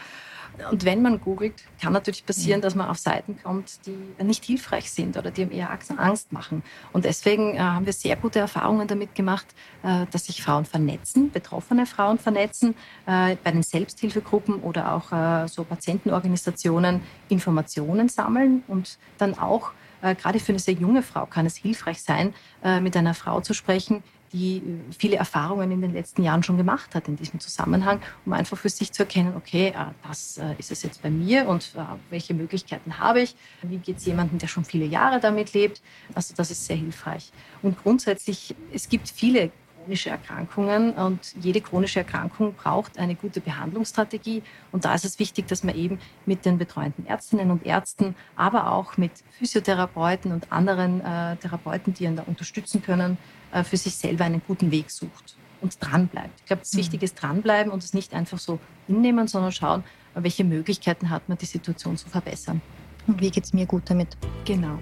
Und 0.71 0.85
wenn 0.85 1.03
man 1.03 1.21
googelt, 1.21 1.55
kann 1.81 1.93
natürlich 1.93 2.25
passieren, 2.25 2.61
dass 2.61 2.75
man 2.75 2.89
auf 2.89 2.99
Seiten 2.99 3.39
kommt, 3.43 3.87
die 3.87 3.97
nicht 4.23 4.45
hilfreich 4.45 4.91
sind 4.91 5.17
oder 5.17 5.31
die 5.31 5.43
einem 5.43 5.53
eher 5.53 5.71
Angst 5.99 6.33
machen. 6.33 6.63
Und 6.93 7.05
deswegen 7.05 7.55
äh, 7.55 7.59
haben 7.59 7.87
wir 7.87 7.93
sehr 7.93 8.17
gute 8.17 8.39
Erfahrungen 8.39 8.87
damit 8.87 9.15
gemacht, 9.15 9.47
äh, 9.83 10.07
dass 10.11 10.27
sich 10.27 10.43
Frauen 10.43 10.65
vernetzen, 10.65 11.31
betroffene 11.31 11.87
Frauen 11.87 12.19
vernetzen, 12.19 12.75
äh, 13.07 13.37
bei 13.43 13.51
den 13.51 13.63
Selbsthilfegruppen 13.63 14.57
oder 14.57 14.93
auch 14.93 15.49
so 15.49 15.65
Patientenorganisationen 15.65 17.03
Informationen 17.29 18.09
sammeln 18.09 18.63
und 18.69 18.99
dann 19.19 19.39
auch 19.39 19.73
gerade 20.01 20.41
für 20.41 20.53
eine 20.53 20.59
sehr 20.59 20.75
junge 20.75 21.03
Frau 21.03 21.27
kann 21.27 21.47
es 21.47 21.57
hilfreich 21.57 22.03
sein, 22.03 22.35
mit 22.81 22.97
einer 22.97 23.15
Frau 23.15 23.41
zu 23.41 23.55
sprechen, 23.55 24.03
die 24.33 24.63
viele 24.97 25.17
Erfahrungen 25.17 25.71
in 25.71 25.81
den 25.81 25.93
letzten 25.93 26.23
Jahren 26.23 26.43
schon 26.43 26.57
gemacht 26.57 26.95
hat 26.95 27.09
in 27.09 27.17
diesem 27.17 27.41
Zusammenhang, 27.41 28.01
um 28.25 28.33
einfach 28.33 28.57
für 28.57 28.69
sich 28.69 28.93
zu 28.93 29.03
erkennen, 29.03 29.35
okay, 29.37 29.69
äh, 29.69 29.93
das 30.07 30.39
äh, 30.39 30.55
ist 30.59 30.73
es 30.73 30.83
jetzt 30.83 31.03
bei 31.03 31.11
mir 31.11 31.47
und 31.47 31.75
äh, 31.77 31.81
welche 32.11 32.35
Möglichkeiten 32.35 32.99
habe 32.99 33.21
ich, 33.23 33.37
wie 33.63 33.79
geht 33.79 33.99
es 33.99 34.07
jemandem, 34.07 34.39
der 34.39 34.49
schon 34.49 34.65
viele 34.65 34.87
Jahre 34.87 35.21
damit 35.21 35.53
lebt. 35.53 35.83
Also 36.15 36.35
das 36.37 36.51
ist 36.51 36.67
sehr 36.67 36.77
hilfreich. 36.77 37.33
Und 37.63 37.83
grundsätzlich, 37.83 38.55
es 38.73 38.89
gibt 38.89 39.09
viele 39.09 39.51
chronische 39.83 40.11
Erkrankungen 40.11 40.93
und 40.93 41.35
jede 41.41 41.61
chronische 41.61 42.01
Erkrankung 42.01 42.55
braucht 42.55 42.99
eine 42.99 43.15
gute 43.15 43.41
Behandlungsstrategie. 43.41 44.43
Und 44.71 44.85
da 44.85 44.95
ist 44.95 45.05
es 45.05 45.19
wichtig, 45.19 45.49
dass 45.49 45.65
man 45.65 45.75
eben 45.75 45.99
mit 46.25 46.45
den 46.45 46.59
betreuenden 46.59 47.07
Ärztinnen 47.07 47.51
und 47.51 47.67
Ärzten, 47.67 48.15
aber 48.37 48.71
auch 48.71 48.97
mit 48.97 49.13
Physiotherapeuten 49.39 50.33
und 50.33 50.53
anderen 50.53 51.01
äh, 51.01 51.37
Therapeuten, 51.37 51.95
die 51.95 52.05
ihn 52.05 52.17
da 52.17 52.23
unterstützen 52.23 52.83
können, 52.83 53.19
äh, 53.53 53.65
für 53.65 53.77
sich 53.77 53.97
selber 53.97 54.25
einen 54.25 54.43
guten 54.47 54.71
Weg 54.71 54.91
sucht 54.91 55.37
und 55.61 55.77
dranbleibt. 55.81 56.41
Ich 56.41 56.47
glaube, 56.47 56.61
das 56.61 56.73
mhm. 56.75 56.79
Wichtige 56.79 57.05
ist 57.05 57.15
dranbleiben 57.15 57.73
und 57.73 57.83
es 57.83 57.95
nicht 57.95 58.15
einfach 58.15 58.39
so 58.39 58.59
hinnehmen, 58.87 59.27
sondern 59.27 59.53
schauen, 59.53 59.85
welche 60.15 60.45
Möglichkeiten 60.45 61.11
hat 61.11 61.29
man, 61.29 61.39
die 61.39 61.47
Situation 61.47 61.97
zu 61.97 62.09
verbessern. 62.09 62.61
Und 63.07 63.21
wie 63.21 63.31
geht 63.31 63.45
es 63.45 63.53
mir 63.53 63.67
gut 63.67 63.83
damit? 63.87 64.17
Genau. 64.45 64.79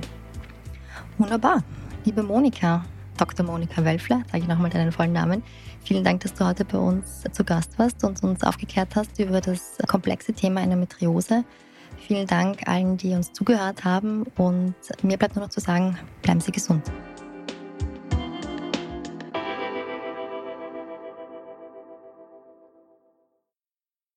Wunderbar. 1.16 1.62
Liebe 2.04 2.22
Monika, 2.22 2.84
Dr. 3.20 3.44
Monika 3.44 3.84
Wölfler, 3.84 4.22
sage 4.32 4.44
ich 4.44 4.48
nochmal 4.48 4.70
deinen 4.70 4.92
vollen 4.92 5.12
Namen. 5.12 5.42
Vielen 5.84 6.04
Dank, 6.04 6.22
dass 6.22 6.32
du 6.32 6.46
heute 6.46 6.64
bei 6.64 6.78
uns 6.78 7.22
zu 7.30 7.44
Gast 7.44 7.78
warst 7.78 8.02
und 8.02 8.22
uns 8.22 8.42
aufgeklärt 8.42 8.96
hast 8.96 9.18
über 9.18 9.42
das 9.42 9.76
komplexe 9.86 10.32
Thema 10.32 10.62
Endometriose. 10.62 11.44
Vielen 11.98 12.26
Dank 12.26 12.66
allen, 12.66 12.96
die 12.96 13.12
uns 13.12 13.32
zugehört 13.34 13.84
haben 13.84 14.22
und 14.38 14.74
mir 15.02 15.18
bleibt 15.18 15.36
nur 15.36 15.44
noch 15.44 15.50
zu 15.50 15.60
sagen, 15.60 15.98
bleiben 16.22 16.40
Sie 16.40 16.50
gesund. 16.50 16.90